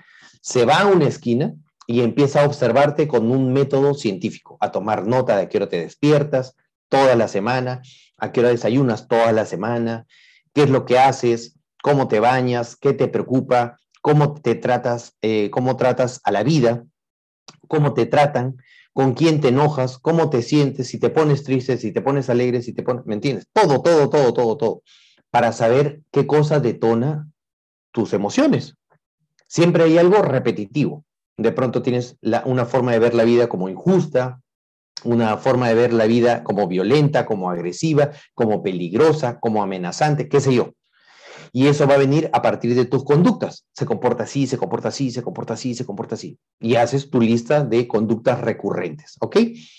[0.49, 1.53] se va a una esquina
[1.87, 5.69] y empieza a observarte con un método científico, a tomar nota de a qué hora
[5.69, 6.57] te despiertas
[6.89, 7.83] toda la semana,
[8.17, 10.07] a qué hora desayunas toda la semana,
[10.55, 15.51] qué es lo que haces, cómo te bañas, qué te preocupa, cómo te tratas, eh,
[15.51, 16.83] cómo tratas a la vida,
[17.67, 18.57] cómo te tratan,
[18.95, 22.63] con quién te enojas, cómo te sientes, si te pones triste, si te pones alegre,
[22.63, 23.49] si te pones, ¿me entiendes?
[23.53, 24.83] Todo, todo, todo, todo, todo,
[25.29, 27.29] para saber qué cosa detona
[27.93, 28.78] tus emociones.
[29.49, 31.05] Siempre hay algo repetitivo.
[31.37, 34.41] De pronto tienes una forma de ver la vida como injusta,
[35.05, 40.41] una forma de ver la vida como violenta, como agresiva, como peligrosa, como amenazante, qué
[40.41, 40.73] sé yo.
[41.53, 43.65] Y eso va a venir a partir de tus conductas.
[43.73, 46.39] Se comporta así, se comporta así, se comporta así, se comporta así.
[46.61, 49.37] Y haces tu lista de conductas recurrentes, ¿ok?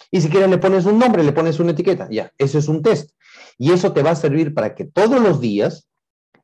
[0.10, 2.82] Y si quieres le pones un nombre, le pones una etiqueta, ya, eso es un
[2.82, 3.12] test.
[3.58, 5.88] Y eso te va a servir para que todos los días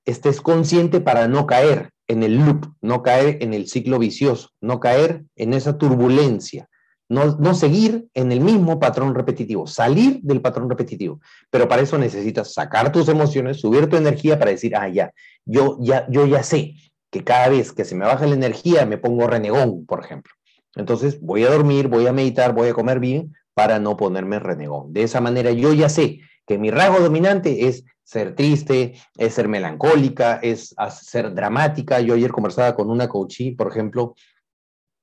[0.03, 4.79] estés consciente para no caer en el loop, no caer en el ciclo vicioso, no
[4.79, 6.69] caer en esa turbulencia,
[7.07, 11.19] no, seguir en el mismo patrón repetitivo, salir del patrón repetitivo.
[11.51, 15.13] Pero para eso necesitas sacar tus emociones, subir tu energía para decir, ah, ya,
[15.45, 16.75] yo ya, yo ya sé
[17.11, 20.33] que cada vez que se me baja la energía me pongo renegón, por ejemplo.
[20.75, 24.91] Entonces voy a dormir, voy a meditar, voy a comer bien para no ponerme renegón.
[24.91, 29.47] De esa manera yo ya sé que mi rasgo dominante es ser triste, es ser
[29.47, 31.99] melancólica, es ser dramática.
[31.99, 34.15] Yo ayer conversaba con una coachí, por ejemplo,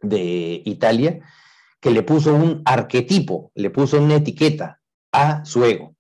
[0.01, 1.21] de Italia,
[1.81, 4.81] que le puso un arquetipo, le puso una etiqueta
[5.11, 5.97] a su ego.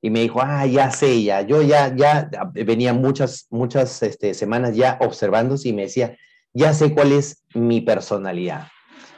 [0.00, 4.74] Y me dijo, ah, ya sé, ya, yo ya, ya venía muchas, muchas este, semanas
[4.74, 6.16] ya observándose y me decía,
[6.52, 8.68] ya sé cuál es mi personalidad.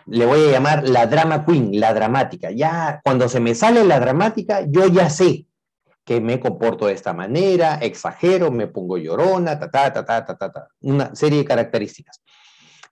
[0.07, 2.51] Le voy a llamar la drama queen, la dramática.
[2.51, 5.47] Ya, cuando se me sale la dramática, yo ya sé
[6.07, 10.37] que me comporto de esta manera, exagero, me pongo llorona, ta, ta, ta, ta, ta,
[10.39, 10.69] ta, ta.
[10.81, 12.23] una serie de características.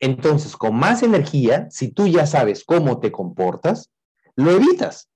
[0.01, 3.93] Entonces, con más energía, si tú ya sabes cómo te comportas,
[4.35, 5.09] lo evitas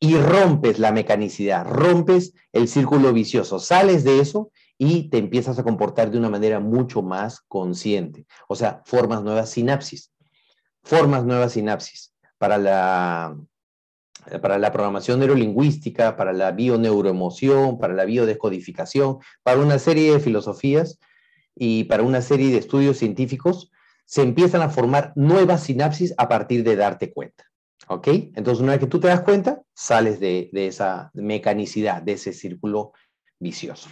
[0.00, 5.62] y rompes la mecanicidad, rompes el círculo vicioso, sales de eso y te empiezas a
[5.62, 8.26] comportar de una manera mucho más consciente.
[8.48, 10.10] O sea, formas nuevas sinapsis,
[10.82, 13.36] formas nuevas sinapsis para la,
[14.40, 20.98] para la programación neurolingüística, para la bioneuroemoción, para la biodescodificación, para una serie de filosofías
[21.54, 23.70] y para una serie de estudios científicos
[24.04, 27.44] se empiezan a formar nuevas sinapsis a partir de darte cuenta.
[27.88, 28.08] ¿Ok?
[28.34, 32.92] Entonces, una vez que tú te das cuenta, sales de, esa mecanicidad, de ese círculo
[33.38, 33.88] vicioso.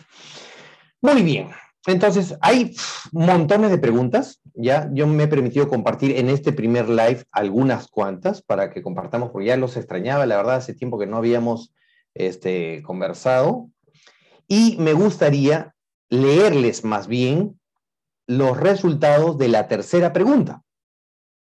[1.01, 1.51] Muy bien.
[1.87, 2.76] Entonces, hay
[3.11, 8.41] montones de preguntas, ya yo me he permitido compartir en este primer live algunas cuantas
[8.41, 11.74] para que compartamos, porque ya los extrañaba, la verdad, hace tiempo que no habíamos
[12.14, 13.68] este, conversado.
[14.47, 15.74] Y me gustaría
[16.09, 17.59] leerles más bien
[18.28, 20.62] los resultados de la tercera pregunta,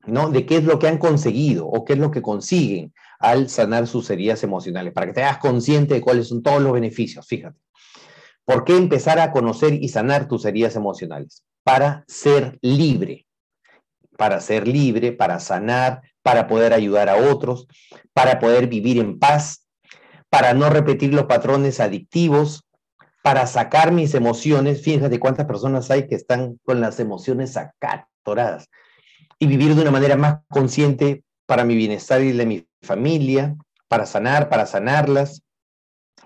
[0.07, 0.31] ¿no?
[0.31, 3.87] De qué es lo que han conseguido o qué es lo que consiguen al sanar
[3.87, 7.59] sus heridas emocionales, para que te hagas consciente de cuáles son todos los beneficios, fíjate.
[8.51, 11.45] ¿Por qué empezar a conocer y sanar tus heridas emocionales?
[11.63, 13.29] Para ser libre,
[14.19, 17.69] para ser libre, para sanar, para poder ayudar a otros,
[18.13, 19.69] para poder vivir en paz,
[20.31, 22.65] para no repetir los patrones adictivos,
[23.23, 24.83] para sacar mis emociones.
[24.83, 28.67] Fíjate cuántas personas hay que están con las emociones acatoradas
[29.39, 33.55] y vivir de una manera más consciente para mi bienestar y de mi familia,
[33.87, 35.41] para sanar, para sanarlas,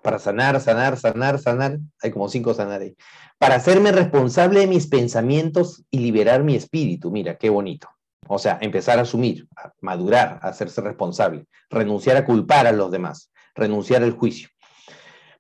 [0.05, 2.95] para sanar, sanar, sanar, sanar, hay como cinco sanar ahí,
[3.39, 7.89] para hacerme responsable de mis pensamientos y liberar mi espíritu, mira, qué bonito.
[8.29, 12.91] O sea, empezar a asumir, a madurar, a hacerse responsable, renunciar a culpar a los
[12.91, 14.51] demás, renunciar al juicio.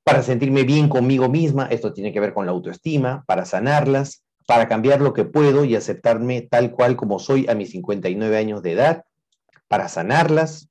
[0.03, 4.67] Para sentirme bien conmigo misma, esto tiene que ver con la autoestima, para sanarlas, para
[4.67, 8.73] cambiar lo que puedo y aceptarme tal cual como soy a mis 59 años de
[8.73, 9.05] edad,
[9.69, 10.71] para sanarlas,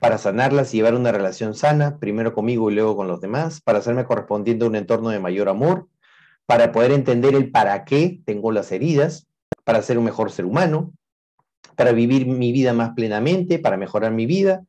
[0.00, 3.78] para sanarlas y llevar una relación sana, primero conmigo y luego con los demás, para
[3.78, 5.88] hacerme correspondiente a un entorno de mayor amor,
[6.46, 9.28] para poder entender el para qué tengo las heridas,
[9.62, 10.92] para ser un mejor ser humano,
[11.76, 14.64] para vivir mi vida más plenamente, para mejorar mi vida,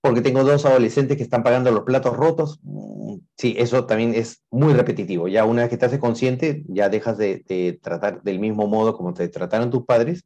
[0.00, 2.58] porque tengo dos adolescentes que están pagando los platos rotos.
[2.62, 5.28] Mm, sí, eso también es muy repetitivo.
[5.28, 8.96] Ya una vez que te haces consciente, ya dejas de, de tratar del mismo modo
[8.96, 10.24] como te trataron tus padres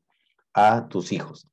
[0.55, 1.49] a tus hijos.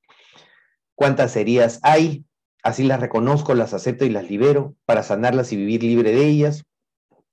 [0.94, 2.24] ¿Cuántas heridas hay?
[2.66, 6.64] Así las reconozco, las acepto y las libero para sanarlas y vivir libre de ellas,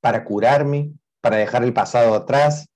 [0.02, 2.68] para curarme, para dejar el pasado atrás,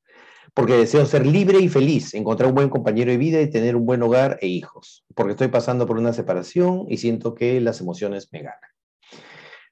[0.54, 3.84] porque deseo ser libre y feliz, encontrar un buen compañero de vida y tener un
[3.84, 8.30] buen hogar e hijos, porque estoy pasando por una separación y siento que las emociones
[8.32, 8.70] me ganan.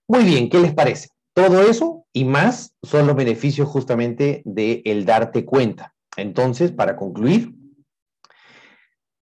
[0.07, 1.09] Muy bien, ¿qué les parece?
[1.32, 5.95] Todo eso y más son los beneficios justamente de el darte cuenta.
[6.18, 7.55] Entonces, para concluir,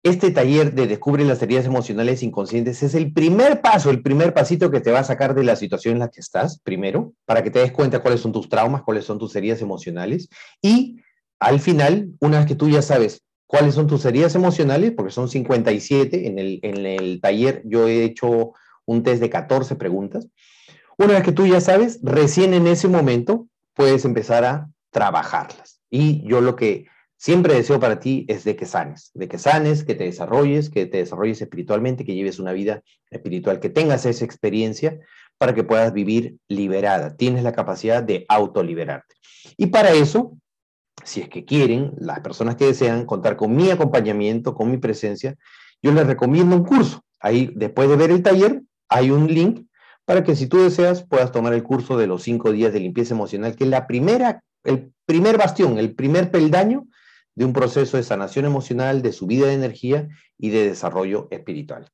[0.08, 4.70] este taller de Descubre las heridas emocionales inconscientes es el primer paso, el primer pasito
[4.70, 7.50] que te va a sacar de la situación en la que estás, primero, para que
[7.50, 10.28] te des cuenta cuáles son tus traumas, cuáles son tus heridas emocionales.
[10.62, 11.00] Y
[11.40, 15.28] al final, una vez que tú ya sabes cuáles son tus heridas emocionales, porque son
[15.28, 18.52] 57, en el, en el taller yo he hecho
[18.84, 20.28] un test de 14 preguntas.
[20.98, 25.80] Una vez que tú ya sabes, recién en ese momento puedes empezar a trabajarlas.
[25.90, 26.86] Y yo lo que
[27.26, 30.86] siempre deseo para ti es de que sanes, de que sanes, que te desarrolles, que
[30.86, 35.00] te desarrolles espiritualmente, que lleves una vida espiritual, que tengas esa experiencia
[35.36, 37.16] para que puedas vivir liberada.
[37.16, 39.16] Tienes la capacidad de autoliberarte.
[39.56, 40.38] Y para eso,
[41.02, 45.34] si es que quieren, las personas que desean contar con mi acompañamiento, con mi presencia,
[45.82, 47.02] yo les recomiendo un curso.
[47.18, 49.66] Ahí, después de ver el taller, hay un link
[50.04, 53.14] para que si tú deseas puedas tomar el curso de los cinco días de limpieza
[53.14, 56.86] emocional, que es la primera, el primer bastión, el primer peldaño
[57.36, 60.08] de un proceso de sanación emocional, de subida de energía
[60.38, 61.92] y de desarrollo espiritual.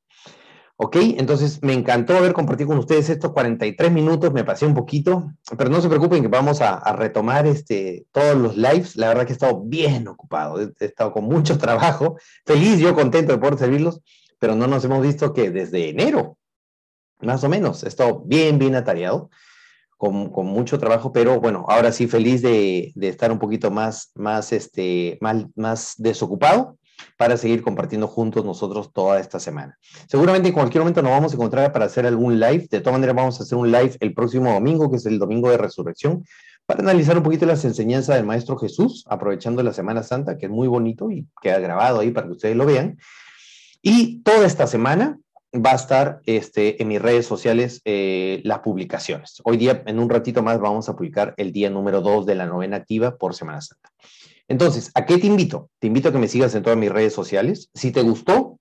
[0.75, 0.95] ¿Ok?
[1.17, 5.69] Entonces, me encantó haber compartido con ustedes estos 43 minutos, me pasé un poquito, pero
[5.69, 8.95] no se preocupen que vamos a, retomar este, todos los lives.
[8.95, 12.95] La verdad que he estado bien ocupado, he, he, estado con mucho trabajo, feliz, yo
[12.95, 14.01] contento de poder servirlos,
[14.39, 16.37] pero no nos hemos visto que desde enero,
[17.21, 19.29] más o menos, he estado bien, bien atareado
[20.11, 25.17] con, mucho trabajo, pero bueno, ahora sí feliz de, estar un poquito más, más, este,
[25.21, 26.77] más, más desocupado
[27.17, 29.77] para seguir compartiendo juntos nosotros toda esta semana.
[30.09, 32.67] Seguramente en cualquier momento nos vamos a encontrar para hacer algún live.
[32.69, 35.49] De todas maneras, vamos a hacer un live el próximo domingo, que es el domingo
[35.49, 36.25] de resurrección,
[36.65, 40.51] para analizar un poquito las enseñanzas del Maestro Jesús, aprovechando la Semana Santa, que es
[40.51, 42.97] muy bonito y queda grabado ahí para que ustedes lo vean.
[43.81, 45.17] Y toda esta semana
[45.53, 49.41] va a estar este, en mis redes sociales eh, las publicaciones.
[49.43, 52.45] Hoy día, en un ratito más, vamos a publicar el día número 2 de la
[52.45, 53.89] novena activa por Semana Santa.
[54.47, 55.69] Entonces, ¿a qué te invito?
[55.79, 57.69] Te invito a que me sigas en todas mis redes sociales.
[57.73, 58.59] Si te gustó,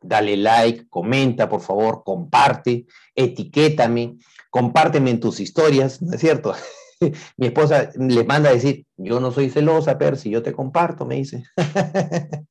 [0.00, 4.16] dale like, comenta, por favor, comparte, etiquétame,
[4.50, 6.54] compárteme en tus historias, ¿no es cierto?
[7.36, 11.06] Mi esposa les manda a decir, yo no soy celosa, pero si yo te comparto,
[11.06, 11.44] me dice.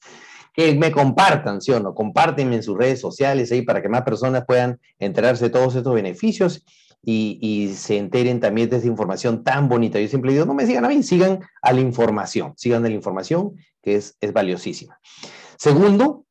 [0.55, 1.93] que me compartan, ¿sí o no?
[1.93, 5.93] Compártenme en sus redes sociales ahí para que más personas puedan enterarse de todos estos
[5.93, 6.63] beneficios
[7.03, 9.99] y, se enteren también de esta información tan bonita.
[9.99, 12.95] Yo siempre digo, no me sigan a mí, sigan a la información, sigan a la
[12.95, 13.53] información
[13.83, 14.99] que es, es valiosísima.
[15.57, 16.25] Segundo,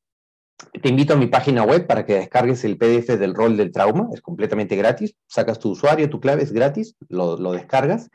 [0.82, 4.08] te invito a mi página web para que descargues el PDF del rol del trauma,
[4.12, 8.10] es completamente gratis, sacas tu usuario, tu clave, es gratis, lo, lo descargas.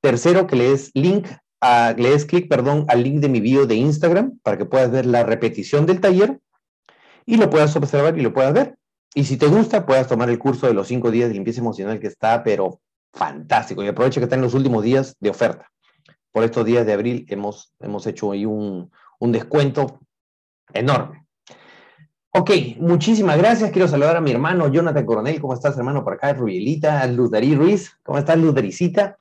[0.00, 1.28] Tercero, que le des link
[1.96, 5.06] le des clic, perdón, al link de mi video de Instagram para que puedas ver
[5.06, 6.40] la repetición del taller
[7.26, 8.76] y lo puedas observar y lo puedas ver.
[9.14, 12.00] Y si te gusta, puedas tomar el curso de los cinco días de limpieza emocional
[12.00, 12.80] que está, pero
[13.12, 13.82] fantástico.
[13.82, 15.70] Y aprovecha que está en los últimos días de oferta.
[16.32, 18.90] Por estos días de abril hemos, hemos hecho ahí un,
[19.20, 20.00] un descuento
[20.72, 21.24] enorme.
[22.32, 23.70] Ok, muchísimas gracias.
[23.70, 25.40] Quiero saludar a mi hermano Jonathan Coronel.
[25.40, 26.02] ¿Cómo estás, hermano?
[26.02, 27.96] Por acá, Rubielita, Luz Darí Ruiz.
[28.02, 29.18] ¿Cómo estás, Luz Daricita?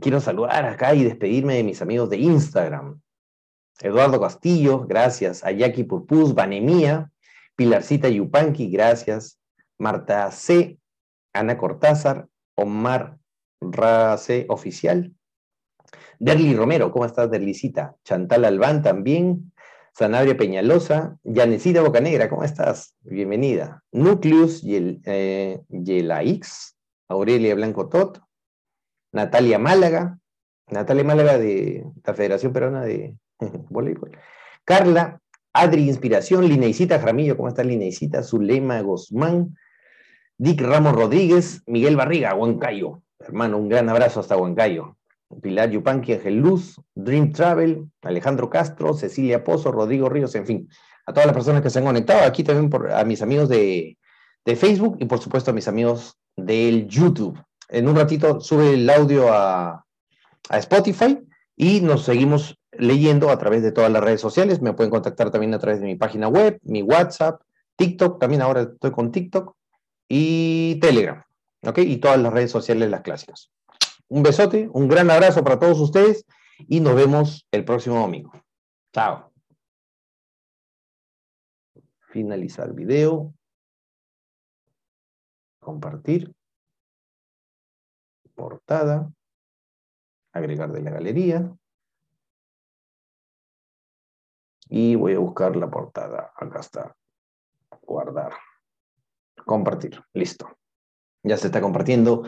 [0.00, 3.00] Quiero saludar acá y despedirme de mis amigos de Instagram.
[3.80, 5.44] Eduardo Castillo, gracias.
[5.44, 7.10] A Jackie Purpuz, Vanemía,
[7.56, 9.38] Pilarcita Yupanqui, gracias.
[9.78, 10.78] Marta C,
[11.32, 13.18] Ana Cortázar, Omar
[13.60, 15.12] Race Oficial.
[16.18, 17.96] Derly Romero, ¿cómo estás, Derlicita?
[18.04, 19.52] Chantal Albán también.
[19.96, 21.16] Sanabria Peñalosa.
[21.22, 22.96] Yanecita Bocanegra, ¿cómo estás?
[23.02, 23.84] Bienvenida.
[23.92, 26.76] Nucleus Yel, eh, Yelaix.
[27.08, 28.23] Aurelia Blanco Tot.
[29.14, 30.18] Natalia Málaga.
[30.70, 33.16] Natalia Málaga de la Federación Peruana de
[33.70, 34.10] Voleibol.
[34.64, 35.20] Carla
[35.52, 38.24] Adri Inspiración, Lineicita Jaramillo, ¿cómo está Lineicita?
[38.24, 39.56] Zulema Guzmán,
[40.36, 43.02] Dick Ramos Rodríguez, Miguel Barriga, Huancayo.
[43.20, 44.96] Hermano, un gran abrazo hasta Huancayo.
[45.40, 50.68] Pilar Yupanqui, Ángel Luz, Dream Travel, Alejandro Castro, Cecilia Pozo, Rodrigo Ríos, en fin,
[51.06, 53.96] a todas las personas que se han conectado, aquí también por, a mis amigos de,
[54.44, 57.38] de Facebook y por supuesto a mis amigos del YouTube.
[57.74, 59.84] En un ratito sube el audio a,
[60.48, 61.18] Spotify
[61.56, 64.62] y nos seguimos leyendo a través de todas las redes sociales.
[64.62, 67.42] Me pueden contactar también a través de mi página web, mi WhatsApp,
[67.76, 69.56] TikTok, también ahora estoy con TikTok
[70.08, 71.24] y Telegram,
[71.66, 71.78] ¿ok?
[71.78, 73.50] Y todas las redes sociales, las clásicas.
[74.08, 76.26] Un besote, un gran abrazo para todos ustedes
[76.68, 78.32] y nos vemos el próximo domingo.
[78.92, 79.32] Chao.
[82.12, 83.34] Finalizar video.
[85.58, 86.32] Compartir.
[88.34, 89.10] Portada.
[90.32, 91.54] Agregar de la galería.
[94.68, 96.32] Y voy a buscar la portada.
[96.36, 96.96] Acá está.
[97.82, 98.32] Guardar.
[99.44, 100.02] Compartir.
[100.12, 100.58] Listo.
[101.22, 102.24] Ya se está compartiendo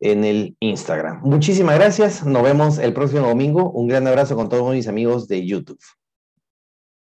[0.00, 1.20] en el Instagram.
[1.22, 2.24] Muchísimas gracias.
[2.24, 3.70] Nos vemos el próximo domingo.
[3.70, 5.80] Un gran abrazo con todos mis amigos de YouTube.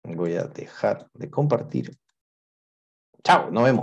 [0.04, 1.98] Voy a dejar de compartir.
[3.24, 3.82] Chao, nos vemos.